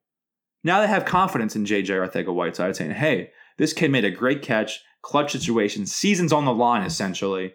Now 0.64 0.80
they 0.80 0.88
have 0.88 1.06
confidence 1.06 1.56
in 1.56 1.66
JJ 1.66 1.88
Arcega 1.88 2.34
Whiteside 2.34 2.76
saying, 2.76 2.92
hey, 2.92 3.32
this 3.58 3.74
kid 3.74 3.92
made 3.92 4.06
a 4.06 4.12
great 4.12 4.42
catch, 4.42 4.82
clutch 5.04 5.34
situation, 5.34 5.86
seasons 5.86 6.34
on 6.34 6.46
the 6.46 6.54
line 6.54 6.82
essentially 6.84 7.54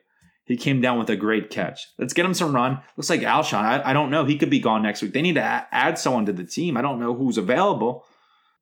he 0.48 0.56
came 0.56 0.80
down 0.80 0.98
with 0.98 1.10
a 1.10 1.16
great 1.16 1.50
catch. 1.50 1.86
Let's 1.98 2.14
get 2.14 2.24
him 2.24 2.32
some 2.32 2.54
run. 2.54 2.80
Looks 2.96 3.10
like 3.10 3.20
Alshon. 3.20 3.58
I, 3.58 3.90
I 3.90 3.92
don't 3.92 4.10
know. 4.10 4.24
He 4.24 4.38
could 4.38 4.48
be 4.48 4.60
gone 4.60 4.82
next 4.82 5.02
week. 5.02 5.12
They 5.12 5.20
need 5.20 5.34
to 5.34 5.42
add, 5.42 5.66
add 5.70 5.98
someone 5.98 6.24
to 6.24 6.32
the 6.32 6.44
team. 6.44 6.78
I 6.78 6.80
don't 6.80 6.98
know 6.98 7.14
who's 7.14 7.36
available. 7.36 8.06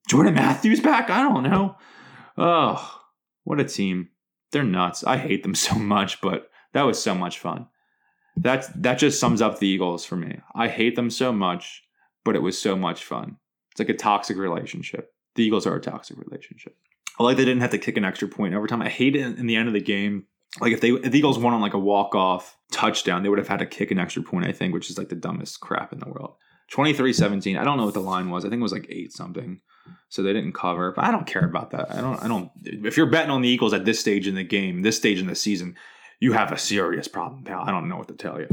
Jordan 0.09 0.35
Matthews 0.35 0.81
back? 0.81 1.11
I 1.11 1.23
don't 1.23 1.45
know. 1.45 1.77
Oh, 2.37 3.01
what 3.45 3.61
a 3.61 3.65
team. 3.65 4.09
They're 4.51 4.65
nuts. 4.65 5.05
I 5.05 5.17
hate 5.17 5.45
them 5.45 5.55
so 5.69 5.77
much, 5.77 6.21
but 6.21 6.51
that 6.73 6.83
was 6.83 7.01
so 7.01 7.15
much 7.15 7.39
fun. 7.39 7.69
That's 8.37 8.67
that 8.69 8.99
just 8.99 9.21
sums 9.21 9.41
up 9.41 9.61
the 9.61 9.69
Eagles 9.69 10.05
for 10.05 10.17
me. 10.17 10.41
I 10.57 10.67
hate 10.67 10.97
them 10.97 11.09
so 11.09 11.33
much, 11.33 11.85
but 12.25 12.35
it 12.35 12.43
was 12.43 12.61
so 12.61 12.77
much 12.77 13.05
fun. 13.05 13.37
It's 13.71 13.79
like 13.79 13.89
a 13.89 13.95
toxic 13.95 14.37
relationship. 14.37 15.13
The 15.37 15.45
Eagles 15.45 15.67
are 15.67 15.77
a 15.77 15.81
toxic 15.81 16.19
relationship. 16.19 16.77
I 17.19 17.23
like 17.23 17.37
they 17.37 17.45
didn't 17.45 17.63
have 17.63 17.71
to 17.71 17.79
kick 17.79 17.97
an 17.97 18.05
extra 18.05 18.29
point 18.29 18.55
every 18.55 18.69
time. 18.69 18.83
I 18.83 18.89
hate 18.89 19.17
it 19.17 19.39
in 19.39 19.47
the 19.47 19.57
end 19.57 19.69
of 19.69 19.75
the 19.75 19.81
game 19.81 20.27
like 20.61 20.73
if 20.73 20.81
they 20.81 20.91
if 20.91 21.13
the 21.13 21.19
Eagles 21.19 21.39
won 21.39 21.55
on 21.55 21.61
like 21.61 21.75
a 21.75 21.79
walk 21.79 22.15
off 22.15 22.57
touchdown, 22.73 23.23
they 23.23 23.29
would 23.29 23.39
have 23.39 23.49
had 23.49 23.59
to 23.59 23.67
kick 23.67 23.91
an 23.91 23.99
extra 23.99 24.23
point, 24.23 24.47
I 24.47 24.53
think, 24.53 24.73
which 24.73 24.91
is 24.91 24.99
like 24.99 25.09
the 25.09 25.15
dumbest 25.15 25.61
crap 25.61 25.93
in 25.93 25.99
the 25.99 26.09
world. 26.09 26.35
23-17. 26.73 27.57
I 27.59 27.65
don't 27.65 27.77
know 27.77 27.85
what 27.85 27.95
the 27.95 28.01
line 28.01 28.29
was. 28.29 28.45
I 28.45 28.49
think 28.49 28.59
it 28.59 28.65
was 28.65 28.73
like 28.73 28.89
eight 28.89 29.13
something. 29.13 29.61
So 30.09 30.23
they 30.23 30.33
didn't 30.33 30.55
cover. 30.55 30.91
But 30.91 31.05
I 31.05 31.13
don't 31.13 31.27
care 31.27 31.45
about 31.45 31.71
that. 31.71 31.93
I 31.93 32.01
don't 32.01 32.23
I 32.25 32.29
don't 32.29 32.51
if 32.63 32.97
you're 32.97 33.11
betting 33.11 33.31
on 33.31 33.43
the 33.43 33.49
Eagles 33.49 33.73
at 33.73 33.85
this 33.85 34.01
stage 34.01 34.27
in 34.27 34.35
the 34.35 34.45
game, 34.45 34.83
this 34.83 34.97
stage 34.97 35.21
in 35.21 35.27
the 35.27 35.35
season, 35.35 35.77
you 36.21 36.33
have 36.33 36.53
a 36.53 36.59
serious 36.59 37.09
problem, 37.09 37.45
pal. 37.45 37.63
I 37.63 37.71
don't 37.71 37.89
know 37.89 37.97
what 37.97 38.09
to 38.09 38.15
tell 38.15 38.41
you. 38.41 38.49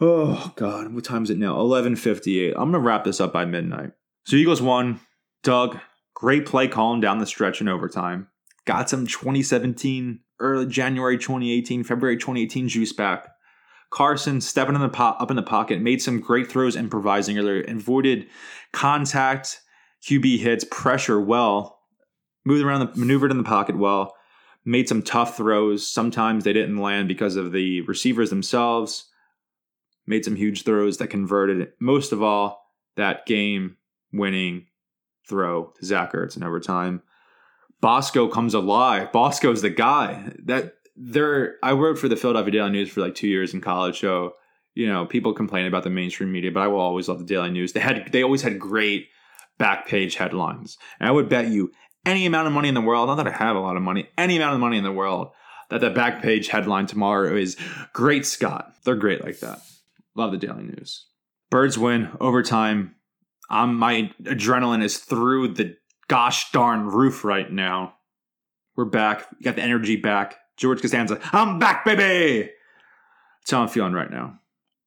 Oh 0.00 0.52
God, 0.56 0.92
what 0.94 1.04
time 1.04 1.24
is 1.24 1.30
it 1.30 1.38
now? 1.38 1.56
11:58. 1.56 2.52
I'm 2.56 2.70
gonna 2.70 2.80
wrap 2.80 3.04
this 3.04 3.20
up 3.20 3.32
by 3.32 3.44
midnight. 3.44 3.92
So 4.24 4.36
Eagles 4.36 4.62
won. 4.62 5.00
Doug, 5.42 5.78
great 6.16 6.46
play 6.46 6.66
calling 6.66 6.98
down 6.98 7.18
the 7.18 7.26
stretch 7.26 7.60
in 7.60 7.68
overtime. 7.68 8.26
Got 8.64 8.88
some 8.88 9.06
2017 9.06 10.20
early 10.40 10.66
January 10.66 11.18
2018, 11.18 11.84
February 11.84 12.16
2018 12.16 12.68
juice 12.68 12.92
back. 12.92 13.28
Carson 13.90 14.40
stepping 14.40 14.74
in 14.74 14.80
the 14.80 14.88
po- 14.88 15.16
up 15.20 15.30
in 15.30 15.36
the 15.36 15.42
pocket, 15.42 15.80
made 15.80 16.02
some 16.02 16.18
great 16.18 16.50
throws 16.50 16.74
improvising 16.74 17.38
earlier, 17.38 17.60
avoided 17.68 18.26
contact, 18.72 19.60
QB 20.02 20.38
hits, 20.38 20.64
pressure 20.70 21.20
well, 21.20 21.80
moved 22.44 22.64
around 22.64 22.80
the 22.80 22.98
maneuvered 22.98 23.30
in 23.30 23.36
the 23.36 23.44
pocket 23.44 23.76
well, 23.76 24.14
made 24.64 24.88
some 24.88 25.02
tough 25.02 25.36
throws. 25.36 25.86
Sometimes 25.86 26.44
they 26.44 26.52
didn't 26.54 26.78
land 26.78 27.08
because 27.08 27.36
of 27.36 27.52
the 27.52 27.82
receivers 27.82 28.30
themselves. 28.30 29.04
Made 30.06 30.24
some 30.24 30.36
huge 30.36 30.62
throws 30.64 30.96
that 30.96 31.08
converted. 31.08 31.72
Most 31.78 32.12
of 32.12 32.22
all, 32.22 32.72
that 32.96 33.26
game 33.26 33.76
winning 34.12 34.66
throw 35.26 35.72
to 35.78 35.84
Zach 35.84 36.12
Ertz 36.12 36.36
in 36.36 36.42
overtime. 36.42 37.02
Bosco 37.80 38.28
comes 38.28 38.54
alive. 38.54 39.12
Bosco's 39.12 39.62
the 39.62 39.70
guy 39.70 40.32
that 40.44 40.74
there. 40.96 41.56
I 41.62 41.74
worked 41.74 41.98
for 41.98 42.08
the 42.08 42.16
Philadelphia 42.16 42.52
Daily 42.52 42.70
News 42.70 42.90
for 42.90 43.00
like 43.00 43.14
two 43.14 43.28
years 43.28 43.52
in 43.52 43.60
college, 43.60 44.00
so 44.00 44.34
you 44.74 44.88
know 44.88 45.06
people 45.06 45.34
complain 45.34 45.66
about 45.66 45.84
the 45.84 45.90
mainstream 45.90 46.32
media, 46.32 46.50
but 46.50 46.62
I 46.62 46.68
will 46.68 46.80
always 46.80 47.08
love 47.08 47.18
the 47.18 47.24
Daily 47.24 47.50
News. 47.50 47.72
They 47.72 47.80
had 47.80 48.10
they 48.12 48.22
always 48.22 48.42
had 48.42 48.58
great 48.58 49.08
back 49.58 49.86
page 49.86 50.16
headlines, 50.16 50.78
and 50.98 51.08
I 51.08 51.12
would 51.12 51.28
bet 51.28 51.48
you 51.48 51.70
any 52.04 52.24
amount 52.24 52.46
of 52.46 52.52
money 52.52 52.68
in 52.68 52.74
the 52.74 52.80
world. 52.80 53.08
Not 53.08 53.16
that 53.16 53.28
I 53.28 53.32
have 53.32 53.56
a 53.56 53.60
lot 53.60 53.76
of 53.76 53.82
money, 53.82 54.08
any 54.16 54.36
amount 54.36 54.54
of 54.54 54.60
money 54.60 54.78
in 54.78 54.84
the 54.84 54.92
world 54.92 55.32
that 55.68 55.80
the 55.80 55.90
back 55.90 56.22
page 56.22 56.48
headline 56.48 56.86
tomorrow 56.86 57.36
is 57.36 57.56
"Great 57.92 58.24
Scott." 58.24 58.72
They're 58.84 58.96
great 58.96 59.22
like 59.22 59.40
that. 59.40 59.60
Love 60.14 60.32
the 60.32 60.38
Daily 60.38 60.62
News. 60.62 61.06
Birds 61.50 61.76
win 61.76 62.10
overtime. 62.20 62.94
Um, 63.50 63.76
my 63.76 64.10
adrenaline 64.22 64.82
is 64.82 64.98
through 64.98 65.54
the 65.54 65.76
gosh 66.08 66.50
darn 66.52 66.86
roof 66.86 67.24
right 67.24 67.50
now. 67.50 67.94
We're 68.76 68.84
back. 68.84 69.26
We 69.38 69.44
got 69.44 69.56
the 69.56 69.62
energy 69.62 69.96
back. 69.96 70.36
George 70.56 70.80
Costanza, 70.80 71.20
I'm 71.32 71.58
back, 71.58 71.84
baby. 71.84 72.50
That's 73.40 73.50
how 73.50 73.62
I'm 73.62 73.68
feeling 73.68 73.92
right 73.92 74.10
now. 74.10 74.40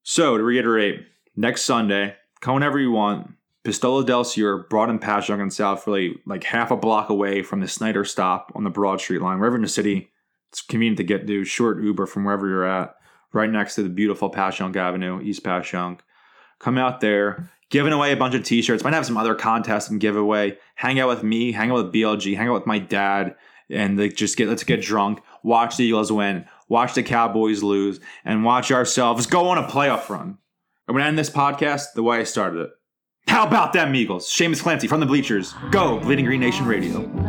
So 0.04 0.38
to 0.38 0.44
reiterate, 0.44 1.02
next 1.36 1.64
Sunday, 1.64 2.16
come 2.42 2.56
whenever 2.56 2.80
you 2.80 2.92
want. 2.92 3.34
Pistola 3.64 4.06
del 4.06 4.24
Sur, 4.24 4.66
Broad 4.70 4.90
and 4.90 5.02
Passyunk 5.02 5.42
and 5.42 5.54
South 5.54 5.84
Philly, 5.84 6.16
like 6.26 6.44
half 6.44 6.72
a 6.72 6.78
block 6.78 7.10
away 7.10 7.44
from 7.44 7.60
the 7.60 7.68
Snyder 7.68 8.06
stop 8.06 8.52
on 8.56 8.64
the 8.64 8.70
Broad 8.70 9.02
Street 9.02 9.22
line, 9.22 9.40
wherever 9.40 9.56
in 9.56 9.62
the 9.62 9.68
city. 9.68 10.10
It's 10.50 10.62
convenient 10.62 10.98
to 10.98 11.04
get 11.04 11.28
to. 11.28 11.46
Short 11.46 11.84
Uber 11.84 12.08
from 12.08 12.24
wherever 12.24 12.48
you're 12.48 12.66
at, 12.66 12.96
right 13.34 13.50
next 13.50 13.76
to 13.76 13.84
the 13.84 13.90
beautiful 13.90 14.32
Passyunk 14.32 14.76
Avenue, 14.76 15.22
East 15.22 15.44
Passyunk. 15.44 16.00
Come 16.60 16.78
out 16.78 17.02
there, 17.02 17.52
giving 17.70 17.94
away 17.94 18.12
a 18.12 18.18
bunch 18.18 18.36
of 18.36 18.44
t-shirts. 18.44 18.84
Might 18.84 18.94
have 18.94 19.06
some 19.06 19.18
other 19.18 19.36
contests 19.36 19.90
and 19.90 20.00
giveaway 20.00 20.58
hang 20.76 21.00
out 21.00 21.10
with 21.10 21.24
me 21.24 21.52
hang 21.52 21.72
out 21.72 21.84
with 21.84 21.94
blg 21.94 22.36
hang 22.36 22.48
out 22.48 22.54
with 22.54 22.66
my 22.66 22.80
dad 22.80 23.36
and 23.70 23.98
like 23.98 24.16
just 24.16 24.38
get 24.38 24.48
let's 24.48 24.64
get 24.64 24.82
drunk 24.82 25.22
watch 25.44 25.78
the 25.78 25.86
eagles 25.86 26.12
win 26.12 26.46
watch 26.70 26.94
the 26.94 27.04
cowboys 27.04 27.62
lose 27.62 28.00
and 28.24 28.46
watch 28.46 28.72
ourselves 28.72 29.26
go 29.26 29.50
on 29.50 29.58
a 29.58 29.68
playoff 29.68 30.08
run. 30.10 30.38
I'm 30.88 30.96
gonna 30.96 31.06
end 31.06 31.20
this 31.20 31.30
podcast 31.30 31.94
the 31.94 32.04
way 32.04 32.20
i 32.20 32.24
started 32.24 32.62
it. 32.62 32.70
How 33.28 33.46
about 33.46 33.74
them 33.74 33.94
eagles? 33.94 34.28
Seamus 34.28 34.62
clancy 34.62 34.88
from 34.88 35.02
the 35.02 35.06
bleachers. 35.06 35.54
Go 35.72 36.00
bleeding 36.00 36.26
green 36.26 36.40
nation 36.40 36.66
radio 36.66 37.29